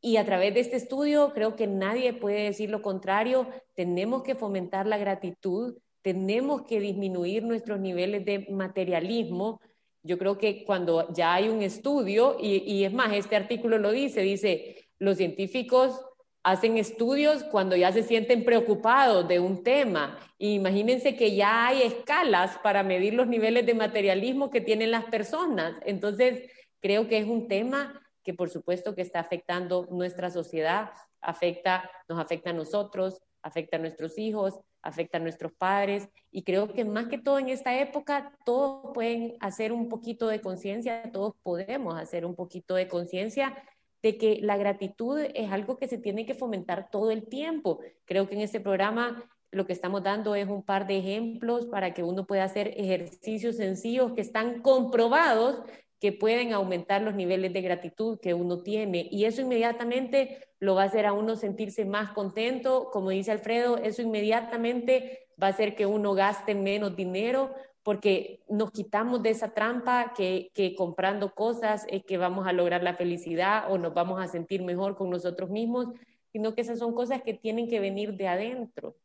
Y 0.00 0.16
a 0.16 0.24
través 0.24 0.54
de 0.54 0.60
este 0.60 0.76
estudio 0.76 1.32
creo 1.32 1.54
que 1.54 1.68
nadie 1.68 2.12
puede 2.14 2.42
decir 2.42 2.70
lo 2.70 2.82
contrario. 2.82 3.46
Tenemos 3.74 4.22
que 4.24 4.34
fomentar 4.34 4.86
la 4.86 4.98
gratitud, 4.98 5.76
tenemos 6.02 6.62
que 6.62 6.80
disminuir 6.80 7.44
nuestros 7.44 7.80
niveles 7.80 8.24
de 8.24 8.46
materialismo. 8.50 9.60
Yo 10.02 10.18
creo 10.18 10.36
que 10.36 10.64
cuando 10.64 11.12
ya 11.12 11.34
hay 11.34 11.48
un 11.48 11.62
estudio, 11.62 12.36
y, 12.40 12.84
es 12.84 12.92
más, 12.92 13.12
este 13.12 13.36
artículo 13.36 13.78
lo 13.78 13.92
dice, 13.92 14.20
dice, 14.20 14.88
los 14.98 15.16
científicos 15.16 16.00
hacen 16.42 16.76
estudios 16.76 17.44
cuando 17.44 17.76
ya 17.76 17.92
se 17.92 18.02
sienten 18.02 18.44
preocupados 18.44 19.28
de 19.28 19.38
un 19.38 19.62
tema. 19.62 20.18
imagínense 20.38 21.14
que 21.14 21.36
ya 21.36 21.68
hay 21.68 21.82
escalas 21.82 22.58
para 22.58 22.82
medir 22.82 23.14
los 23.14 23.28
niveles 23.28 23.64
de 23.64 23.74
materialismo 23.74 24.50
que 24.50 24.60
tienen 24.60 24.90
las 24.90 25.04
personas. 25.04 25.76
Entonces, 25.86 26.50
creo 26.80 27.06
que 27.06 27.18
es 27.18 27.26
un 27.26 27.46
tema 27.46 28.02
que 28.24 28.34
por 28.34 28.50
supuesto 28.50 28.94
que 28.94 29.02
está 29.02 29.20
afectando 29.20 29.88
nuestra 29.90 30.30
sociedad, 30.30 30.90
afecta, 31.20 31.90
nos 32.08 32.18
afecta 32.18 32.50
a 32.50 32.54
nosotros, 32.54 33.20
afecta 33.42 33.76
a 33.76 33.80
nuestros 33.80 34.18
hijos, 34.18 34.58
afecta 34.82 35.18
a 35.18 35.20
nuestros 35.20 35.52
padres 35.52 36.08
y 36.30 36.42
creo 36.42 36.72
que 36.72 36.84
más 36.84 37.08
que 37.08 37.18
todo 37.18 37.38
en 37.38 37.48
esta 37.48 37.78
época 37.78 38.32
todos 38.44 38.92
pueden 38.94 39.34
hacer 39.40 39.72
un 39.72 39.88
poquito 39.88 40.28
de 40.28 40.40
conciencia, 40.40 41.10
todos 41.12 41.34
podemos 41.42 41.98
hacer 41.98 42.24
un 42.24 42.34
poquito 42.34 42.74
de 42.74 42.88
conciencia 42.88 43.54
de 44.02 44.18
que 44.18 44.40
la 44.42 44.56
gratitud 44.56 45.20
es 45.34 45.50
algo 45.52 45.78
que 45.78 45.88
se 45.88 45.98
tiene 45.98 46.26
que 46.26 46.34
fomentar 46.34 46.90
todo 46.90 47.10
el 47.10 47.28
tiempo. 47.28 47.78
Creo 48.04 48.28
que 48.28 48.34
en 48.34 48.40
este 48.40 48.60
programa 48.60 49.24
lo 49.52 49.66
que 49.66 49.72
estamos 49.72 50.02
dando 50.02 50.34
es 50.34 50.48
un 50.48 50.62
par 50.62 50.86
de 50.86 50.98
ejemplos 50.98 51.66
para 51.66 51.94
que 51.94 52.02
uno 52.02 52.26
pueda 52.26 52.44
hacer 52.44 52.72
ejercicios 52.76 53.56
sencillos 53.56 54.12
que 54.14 54.22
están 54.22 54.62
comprobados 54.62 55.62
que 56.02 56.10
pueden 56.10 56.52
aumentar 56.52 57.00
los 57.00 57.14
niveles 57.14 57.52
de 57.52 57.62
gratitud 57.62 58.18
que 58.18 58.34
uno 58.34 58.58
tiene. 58.64 59.06
Y 59.12 59.24
eso 59.24 59.40
inmediatamente 59.40 60.48
lo 60.58 60.74
va 60.74 60.82
a 60.82 60.86
hacer 60.86 61.06
a 61.06 61.12
uno 61.12 61.36
sentirse 61.36 61.84
más 61.84 62.10
contento. 62.10 62.90
Como 62.90 63.10
dice 63.10 63.30
Alfredo, 63.30 63.76
eso 63.76 64.02
inmediatamente 64.02 65.28
va 65.40 65.46
a 65.46 65.50
hacer 65.50 65.76
que 65.76 65.86
uno 65.86 66.14
gaste 66.14 66.56
menos 66.56 66.96
dinero 66.96 67.54
porque 67.84 68.42
nos 68.48 68.72
quitamos 68.72 69.22
de 69.22 69.30
esa 69.30 69.54
trampa 69.54 70.12
que, 70.16 70.50
que 70.54 70.74
comprando 70.74 71.32
cosas 71.36 71.86
es 71.88 72.04
que 72.04 72.18
vamos 72.18 72.48
a 72.48 72.52
lograr 72.52 72.82
la 72.82 72.96
felicidad 72.96 73.70
o 73.70 73.78
nos 73.78 73.94
vamos 73.94 74.20
a 74.20 74.26
sentir 74.26 74.64
mejor 74.64 74.96
con 74.96 75.08
nosotros 75.08 75.50
mismos, 75.50 75.86
sino 76.32 76.52
que 76.56 76.62
esas 76.62 76.80
son 76.80 76.96
cosas 76.96 77.22
que 77.22 77.34
tienen 77.34 77.68
que 77.68 77.78
venir 77.78 78.16
de 78.16 78.26
adentro. 78.26 78.96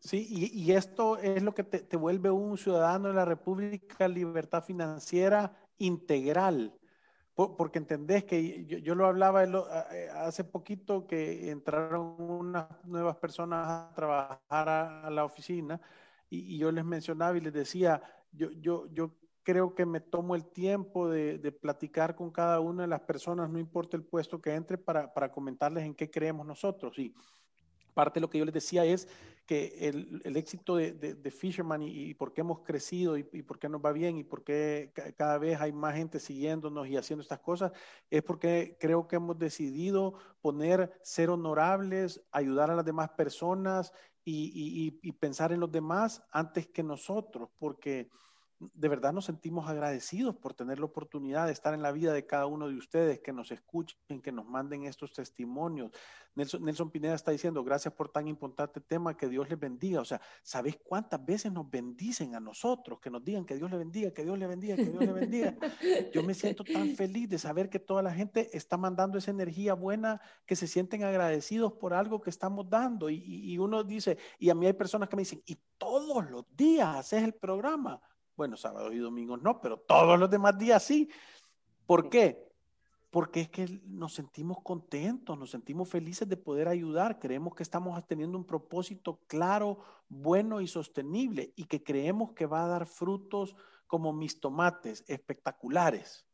Sí, 0.00 0.26
y, 0.28 0.70
esto 0.72 1.16
es 1.16 1.42
lo 1.42 1.54
que 1.54 1.64
te, 1.64 1.78
te, 1.78 1.96
vuelve 1.96 2.30
un 2.30 2.58
ciudadano 2.58 3.08
de 3.08 3.14
la 3.14 3.24
República, 3.24 4.06
libertad 4.06 4.62
financiera 4.62 5.56
integral, 5.78 6.74
porque 7.34 7.78
entendés 7.78 8.24
que 8.24 8.64
yo, 8.64 8.94
lo 8.94 9.06
hablaba 9.06 9.44
eh, 9.44 10.08
hace 10.14 10.42
poquito 10.42 11.06
que 11.06 11.50
entraron 11.50 12.16
unas 12.18 12.66
nuevas 12.84 13.16
personas 13.16 13.66
a 13.68 13.92
trabajar 13.94 14.68
a, 14.68 15.10
la 15.10 15.24
oficina 15.24 15.78
y, 16.30 16.56
yo 16.56 16.72
les 16.72 16.84
mencionaba 16.84 17.36
y 17.36 17.42
les 17.42 17.52
decía, 17.52 18.02
yo, 18.32 18.50
yo, 18.52 18.86
yo 18.92 19.16
creo 19.42 19.74
que 19.74 19.84
me 19.84 20.00
tomo 20.00 20.34
el 20.34 20.46
tiempo 20.46 21.10
de, 21.10 21.38
de, 21.38 21.52
platicar 21.52 22.16
con 22.16 22.30
cada 22.30 22.58
una 22.60 22.82
de 22.82 22.88
las 22.88 23.02
personas, 23.02 23.50
no 23.50 23.58
importa 23.58 23.98
el 23.98 24.04
puesto 24.04 24.40
que 24.40 24.54
entre, 24.54 24.78
para, 24.78 25.12
para 25.12 25.30
comentarles 25.30 25.84
en 25.84 25.94
qué 25.94 26.10
creemos 26.10 26.46
nosotros. 26.46 26.98
Y 26.98 27.14
parte 27.96 28.18
de 28.18 28.20
lo 28.20 28.28
que 28.28 28.38
yo 28.38 28.44
les 28.44 28.52
decía 28.52 28.84
es 28.84 29.08
que 29.46 29.88
el, 29.88 30.36
éxito 30.36 30.76
de, 30.76 30.92
de, 30.92 31.30
Fisherman 31.30 31.80
y, 31.80 32.12
por 32.12 32.34
qué 32.34 32.42
hemos 32.42 32.60
crecido 32.60 33.16
y, 33.16 33.22
por 33.22 33.58
qué 33.58 33.70
nos 33.70 33.80
va 33.80 33.92
bien 33.92 34.18
y 34.18 34.24
por 34.24 34.44
qué 34.44 34.92
cada 35.16 35.38
vez 35.38 35.58
hay 35.60 35.72
más 35.72 35.94
gente 35.94 36.20
siguiéndonos 36.20 36.86
y 36.88 36.96
haciendo 36.96 37.22
estas 37.22 37.38
cosas, 37.38 37.72
es 38.10 38.22
porque 38.22 38.76
creo 38.78 39.08
que 39.08 39.16
hemos 39.16 39.38
decidido 39.38 40.14
poner 40.42 40.92
ser 41.02 41.30
honorables, 41.30 42.20
ayudar 42.32 42.70
a 42.70 42.76
las 42.76 42.84
demás 42.84 43.08
personas 43.10 43.92
y, 44.24 44.98
y 45.00 45.12
pensar 45.12 45.52
en 45.52 45.60
los 45.60 45.70
demás 45.72 46.22
antes 46.32 46.66
que 46.66 46.82
nosotros, 46.82 47.48
porque 47.58 48.10
de 48.58 48.88
verdad 48.88 49.12
nos 49.12 49.26
sentimos 49.26 49.68
agradecidos 49.68 50.34
por 50.36 50.54
tener 50.54 50.78
la 50.78 50.86
oportunidad 50.86 51.46
de 51.46 51.52
estar 51.52 51.74
en 51.74 51.82
la 51.82 51.92
vida 51.92 52.12
de 52.12 52.26
cada 52.26 52.46
uno 52.46 52.68
de 52.68 52.76
ustedes, 52.76 53.20
que 53.20 53.32
nos 53.32 53.50
escuchen, 53.52 54.22
que 54.22 54.32
nos 54.32 54.46
manden 54.46 54.84
estos 54.84 55.12
testimonios. 55.12 55.90
Nelson, 56.34 56.90
Pineda 56.90 57.14
está 57.14 57.30
diciendo, 57.30 57.64
gracias 57.64 57.94
por 57.94 58.10
tan 58.10 58.28
importante 58.28 58.80
tema, 58.80 59.16
que 59.16 59.28
Dios 59.28 59.48
les 59.48 59.58
bendiga. 59.58 60.00
O 60.00 60.04
sea, 60.04 60.20
¿sabéis 60.42 60.78
cuántas 60.82 61.24
veces 61.24 61.50
nos 61.50 61.68
bendicen 61.70 62.34
a 62.34 62.40
nosotros? 62.40 63.00
Que 63.00 63.10
nos 63.10 63.24
digan 63.24 63.46
que 63.46 63.56
Dios 63.56 63.70
le 63.70 63.78
bendiga, 63.78 64.10
que 64.10 64.22
Dios 64.22 64.38
le 64.38 64.46
bendiga, 64.46 64.76
que 64.76 64.84
Dios 64.84 65.04
le 65.04 65.12
bendiga. 65.12 65.56
Yo 66.12 66.22
me 66.22 66.34
siento 66.34 66.62
tan 66.62 66.94
feliz 66.94 67.28
de 67.28 67.38
saber 67.38 67.70
que 67.70 67.78
toda 67.78 68.02
la 68.02 68.12
gente 68.12 68.54
está 68.54 68.76
mandando 68.76 69.16
esa 69.16 69.30
energía 69.30 69.74
buena, 69.74 70.20
que 70.44 70.56
se 70.56 70.66
sienten 70.66 71.04
agradecidos 71.04 71.72
por 71.72 71.94
algo 71.94 72.20
que 72.20 72.30
estamos 72.30 72.68
dando. 72.68 73.08
Y, 73.08 73.16
y 73.16 73.58
uno 73.58 73.82
dice, 73.82 74.18
y 74.38 74.50
a 74.50 74.54
mí 74.54 74.66
hay 74.66 74.74
personas 74.74 75.08
que 75.08 75.16
me 75.16 75.22
dicen, 75.22 75.42
y 75.46 75.56
todos 75.78 76.30
los 76.30 76.44
días 76.54 76.96
haces 76.96 77.22
el 77.22 77.34
programa. 77.34 78.00
Bueno, 78.36 78.56
sábados 78.56 78.92
y 78.94 78.98
domingos 78.98 79.40
no, 79.42 79.60
pero 79.60 79.78
todos 79.78 80.18
los 80.18 80.30
demás 80.30 80.58
días 80.58 80.82
sí. 80.82 81.08
¿Por 81.86 82.10
qué? 82.10 82.46
Porque 83.10 83.40
es 83.40 83.48
que 83.48 83.80
nos 83.86 84.14
sentimos 84.14 84.58
contentos, 84.62 85.38
nos 85.38 85.50
sentimos 85.50 85.88
felices 85.88 86.28
de 86.28 86.36
poder 86.36 86.68
ayudar, 86.68 87.18
creemos 87.18 87.54
que 87.54 87.62
estamos 87.62 88.06
teniendo 88.06 88.36
un 88.36 88.44
propósito 88.44 89.20
claro, 89.26 89.78
bueno 90.08 90.60
y 90.60 90.66
sostenible 90.66 91.52
y 91.56 91.64
que 91.64 91.82
creemos 91.82 92.32
que 92.32 92.46
va 92.46 92.64
a 92.64 92.68
dar 92.68 92.86
frutos 92.86 93.56
como 93.86 94.12
mis 94.12 94.40
tomates, 94.40 95.04
espectaculares. 95.08 96.26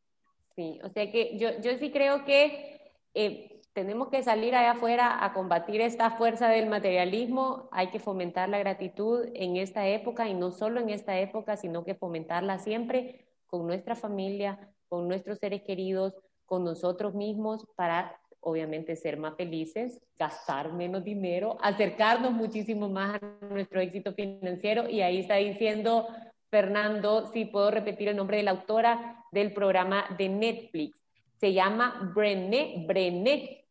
Sí, 0.57 0.81
o 0.83 0.89
sea 0.89 1.11
que 1.11 1.39
yo, 1.39 1.61
yo 1.61 1.79
sí 1.79 1.91
creo 1.91 2.25
que 2.25 2.93
eh, 3.15 3.52
tenemos 3.73 4.09
que 4.09 4.23
salir 4.23 4.55
allá 4.55 4.73
afuera 4.73 5.25
a 5.25 5.33
combatir 5.33 5.81
esta 5.81 6.11
fuerza 6.11 6.49
del 6.49 6.69
materialismo, 6.69 7.69
hay 7.73 7.89
que 7.89 7.99
fomentar 7.99 8.49
la 8.49 8.59
gratitud 8.59 9.27
en 9.35 9.57
esta 9.57 9.87
época 9.87 10.29
y 10.29 10.35
no 10.35 10.51
solo 10.51 10.81
en 10.81 10.91
esta 10.91 11.19
época, 11.19 11.57
sino 11.57 11.85
que 11.85 11.95
fomentarla 11.95 12.59
siempre 12.59 13.27
con 13.47 13.67
nuestra 13.67 13.95
familia, 13.95 14.59
con 14.89 15.09
nuestros 15.09 15.39
seres 15.39 15.63
queridos, 15.63 16.15
con 16.45 16.65
nosotros 16.65 17.15
mismos 17.15 17.67
para 17.77 18.19
obviamente 18.41 18.97
ser 18.97 19.17
más 19.17 19.37
felices, 19.37 20.01
gastar 20.19 20.73
menos 20.73 21.05
dinero, 21.05 21.57
acercarnos 21.63 22.33
muchísimo 22.33 22.89
más 22.89 23.23
a 23.23 23.47
nuestro 23.47 23.81
éxito 23.81 24.13
financiero 24.13 24.89
y 24.89 25.01
ahí 25.01 25.21
está 25.21 25.37
diciendo 25.37 26.09
Fernando, 26.51 27.31
si 27.33 27.47
puedo 27.47 27.71
repetir 27.71 28.09
el 28.09 28.17
nombre 28.17 28.37
de 28.37 28.43
la 28.43 28.51
autora 28.51 29.25
del 29.33 29.55
programa 29.55 30.05
de 30.19 30.29
Netflix. 30.29 31.03
Se 31.39 31.55
llama 31.55 32.13
Brené, 32.15 32.85
Brené 32.87 33.62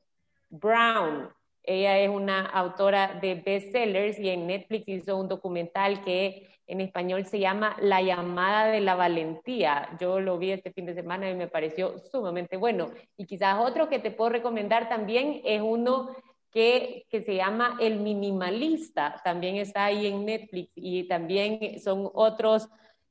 Brown. 0.51 1.29
Ella 1.63 1.99
es 1.99 2.09
una 2.09 2.45
autora 2.45 3.19
de 3.21 3.35
bestsellers 3.35 4.19
y 4.19 4.29
en 4.29 4.47
Netflix 4.47 4.87
hizo 4.87 5.17
un 5.17 5.27
documental 5.27 6.03
que 6.03 6.47
en 6.65 6.81
español 6.81 7.25
se 7.25 7.39
llama 7.39 7.75
La 7.81 8.01
llamada 8.01 8.67
de 8.67 8.79
la 8.81 8.95
valentía. 8.95 9.89
Yo 9.99 10.19
lo 10.19 10.37
vi 10.37 10.51
este 10.51 10.71
fin 10.71 10.85
de 10.85 10.93
semana 10.93 11.29
y 11.29 11.35
me 11.35 11.47
pareció 11.47 11.99
sumamente 11.99 12.57
bueno. 12.57 12.91
Y 13.17 13.25
quizás 13.25 13.59
otro 13.59 13.89
que 13.89 13.99
te 13.99 14.11
puedo 14.11 14.29
recomendar 14.31 14.89
también 14.89 15.41
es 15.43 15.61
uno 15.61 16.15
que, 16.49 17.05
que 17.09 17.21
se 17.21 17.35
llama 17.35 17.77
El 17.79 17.99
minimalista. 17.99 19.21
También 19.23 19.57
está 19.57 19.85
ahí 19.85 20.07
en 20.07 20.25
Netflix 20.25 20.71
y 20.75 21.07
también 21.07 21.79
son 21.79 22.09
otros, 22.13 22.69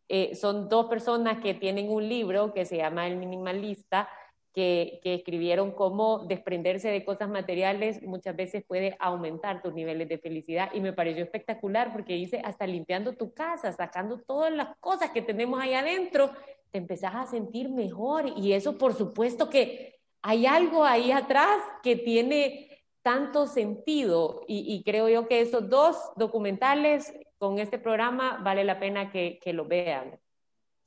eh, 0.09 0.35
son 0.35 0.69
dos 0.69 0.87
personas 0.87 1.41
que 1.41 1.55
tienen 1.55 1.91
un 1.91 2.09
libro 2.09 2.53
que 2.53 2.65
se 2.65 2.79
llama 2.79 3.07
El 3.07 3.17
minimalista 3.17 4.09
que, 4.53 5.01
escribieron 5.03 5.73
cómo 5.73 6.27
desprenderse 6.27 6.89
de 6.91 7.05
cosas 7.05 7.29
materiales 7.29 8.03
muchas 8.03 8.37
veces 8.37 8.65
puede 8.67 8.97
aumentar 8.99 9.63
tus 9.63 9.75
niveles 9.75 10.09
de 10.09 10.19
felicidad. 10.19 10.71
Y 10.73 10.81
me 10.81 10.93
pareció 10.93 11.23
espectacular 11.23 11.93
porque 11.93 12.15
dice 12.15 12.41
hasta 12.45 12.67
limpiando 12.67 13.15
tu 13.15 13.33
casa, 13.33 13.73
sacando 13.73 14.21
todas 14.21 14.53
las 14.53 14.77
cosas 14.79 15.11
que 15.11 15.23
tenemos 15.23 15.61
ahí 15.61 15.75
adentro, 15.75 16.31
te 16.71 16.79
empezás 16.79 17.15
a 17.15 17.27
sentir 17.27 17.71
mejor. 17.71 18.27
Y 18.37 18.53
eso 18.53 18.79
por 18.79 18.95
supuesto 18.95 19.49
que 19.49 20.01
hay 20.23 20.47
algo 20.47 20.85
ahí 20.85 21.13
atrás 21.13 21.61
que 21.83 21.97
tiene 21.97 22.85
tanto 23.03 23.47
sentido. 23.47 24.43
Y, 24.47 24.83
creo 24.85 25.09
yo 25.09 25.27
que 25.27 25.41
esos 25.41 25.69
dos 25.69 25.97
documentales 26.17 27.13
con 27.39 27.59
este 27.59 27.79
programa 27.79 28.41
vale 28.43 28.65
la 28.65 28.79
pena 28.79 29.11
que, 29.11 29.39
que 29.43 29.53
lo 29.53 29.65
vean. 29.65 30.21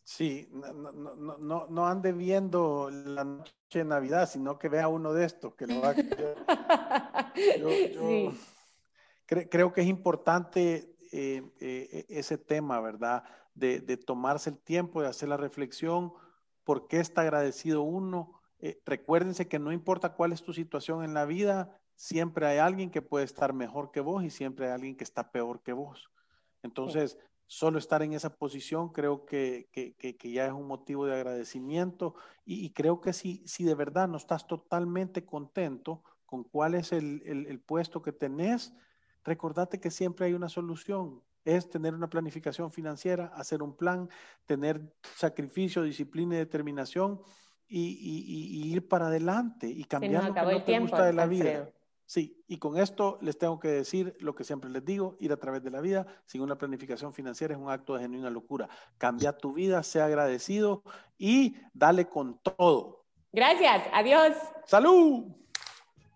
Sí, 0.03 0.49
no, 0.51 0.73
no, 0.73 1.37
no, 1.37 1.67
no, 1.69 1.87
ande 1.87 2.11
viendo 2.11 2.89
la 2.91 3.23
noche 3.23 3.53
de 3.73 3.85
Navidad, 3.85 4.29
sino 4.29 4.59
que 4.59 4.67
vea 4.67 4.89
uno 4.89 5.13
de 5.13 5.25
estos, 5.25 5.55
que 5.55 5.65
lo 5.65 5.79
va 5.79 5.91
a... 5.91 7.33
yo, 7.57 8.33
creo 9.25 9.71
que 9.71 9.81
es 9.81 9.87
importante 9.87 10.97
eh, 11.13 11.41
eh, 11.61 12.05
ese 12.09 12.37
tema, 12.37 12.81
¿verdad? 12.81 13.23
De, 13.55 13.79
de, 13.79 13.95
tomarse 13.95 14.49
el 14.49 14.57
tiempo 14.57 15.01
de 15.01 15.07
hacer 15.07 15.29
la 15.29 15.37
reflexión, 15.37 16.13
por 16.65 16.87
qué 16.87 16.99
está 16.99 17.21
agradecido 17.21 17.81
uno. 17.83 18.41
Eh, 18.59 18.81
recuérdense 18.85 19.47
que 19.47 19.59
no 19.59 19.71
importa 19.71 20.15
cuál 20.15 20.33
es 20.33 20.43
tu 20.43 20.53
situación 20.53 21.03
en 21.03 21.13
la 21.13 21.25
vida, 21.25 21.79
siempre 21.95 22.45
hay 22.45 22.57
alguien 22.57 22.91
que 22.91 23.01
puede 23.01 23.25
estar 23.25 23.53
mejor 23.53 23.91
que 23.91 24.01
vos 24.01 24.23
y 24.23 24.29
siempre 24.29 24.67
hay 24.67 24.73
alguien 24.73 24.97
que 24.97 25.03
está 25.03 25.31
peor 25.31 25.61
que 25.61 25.73
vos. 25.73 26.09
Entonces, 26.61 27.17
solo 27.47 27.77
estar 27.77 28.01
en 28.01 28.13
esa 28.13 28.35
posición 28.35 28.89
creo 28.89 29.25
que, 29.25 29.67
ya 30.23 30.47
es 30.47 30.53
un 30.53 30.67
motivo 30.67 31.05
de 31.05 31.15
agradecimiento 31.15 32.15
y, 32.45 32.71
creo 32.71 33.01
que 33.01 33.13
si, 33.13 33.43
si 33.47 33.63
de 33.63 33.75
verdad 33.75 34.07
no 34.07 34.17
estás 34.17 34.47
totalmente 34.47 35.25
contento 35.25 36.03
con 36.33 36.43
cuál 36.43 36.73
es 36.73 36.91
el, 36.91 37.61
puesto 37.63 38.01
que 38.01 38.11
tenés, 38.11 38.73
recordate 39.23 39.79
que 39.79 39.91
siempre 39.91 40.25
hay 40.25 40.33
una 40.33 40.49
solución. 40.49 41.21
Es 41.45 41.69
tener 41.69 41.93
una 41.93 42.09
planificación 42.09 42.71
financiera, 42.71 43.27
hacer 43.35 43.61
un 43.61 43.77
plan, 43.77 44.09
tener 44.47 44.81
sacrificio, 45.15 45.83
disciplina 45.83 46.33
y 46.33 46.39
determinación 46.39 47.21
y, 47.67 48.71
ir 48.73 48.87
para 48.87 49.07
adelante 49.07 49.67
y 49.67 49.83
cambiar 49.83 50.23
lo 50.23 50.33
que 50.33 50.41
no 50.41 50.63
te 50.63 50.79
gusta 50.79 51.05
de 51.05 51.13
la 51.13 51.27
vida. 51.27 51.69
Sí, 52.05 52.43
y 52.47 52.57
con 52.57 52.77
esto 52.77 53.17
les 53.21 53.37
tengo 53.37 53.59
que 53.59 53.69
decir 53.69 54.15
lo 54.19 54.35
que 54.35 54.43
siempre 54.43 54.69
les 54.69 54.83
digo, 54.83 55.15
ir 55.19 55.31
a 55.31 55.37
través 55.37 55.63
de 55.63 55.71
la 55.71 55.81
vida 55.81 56.05
sin 56.25 56.41
una 56.41 56.57
planificación 56.57 57.13
financiera 57.13 57.53
es 57.53 57.59
un 57.59 57.69
acto 57.69 57.95
de 57.95 58.01
genuina 58.01 58.29
locura. 58.29 58.69
Cambia 58.97 59.37
tu 59.37 59.53
vida, 59.53 59.83
sea 59.83 60.05
agradecido 60.05 60.83
y 61.17 61.55
dale 61.73 62.07
con 62.07 62.39
todo. 62.39 63.05
Gracias, 63.31 63.83
adiós. 63.91 64.35
Salud. 64.65 65.42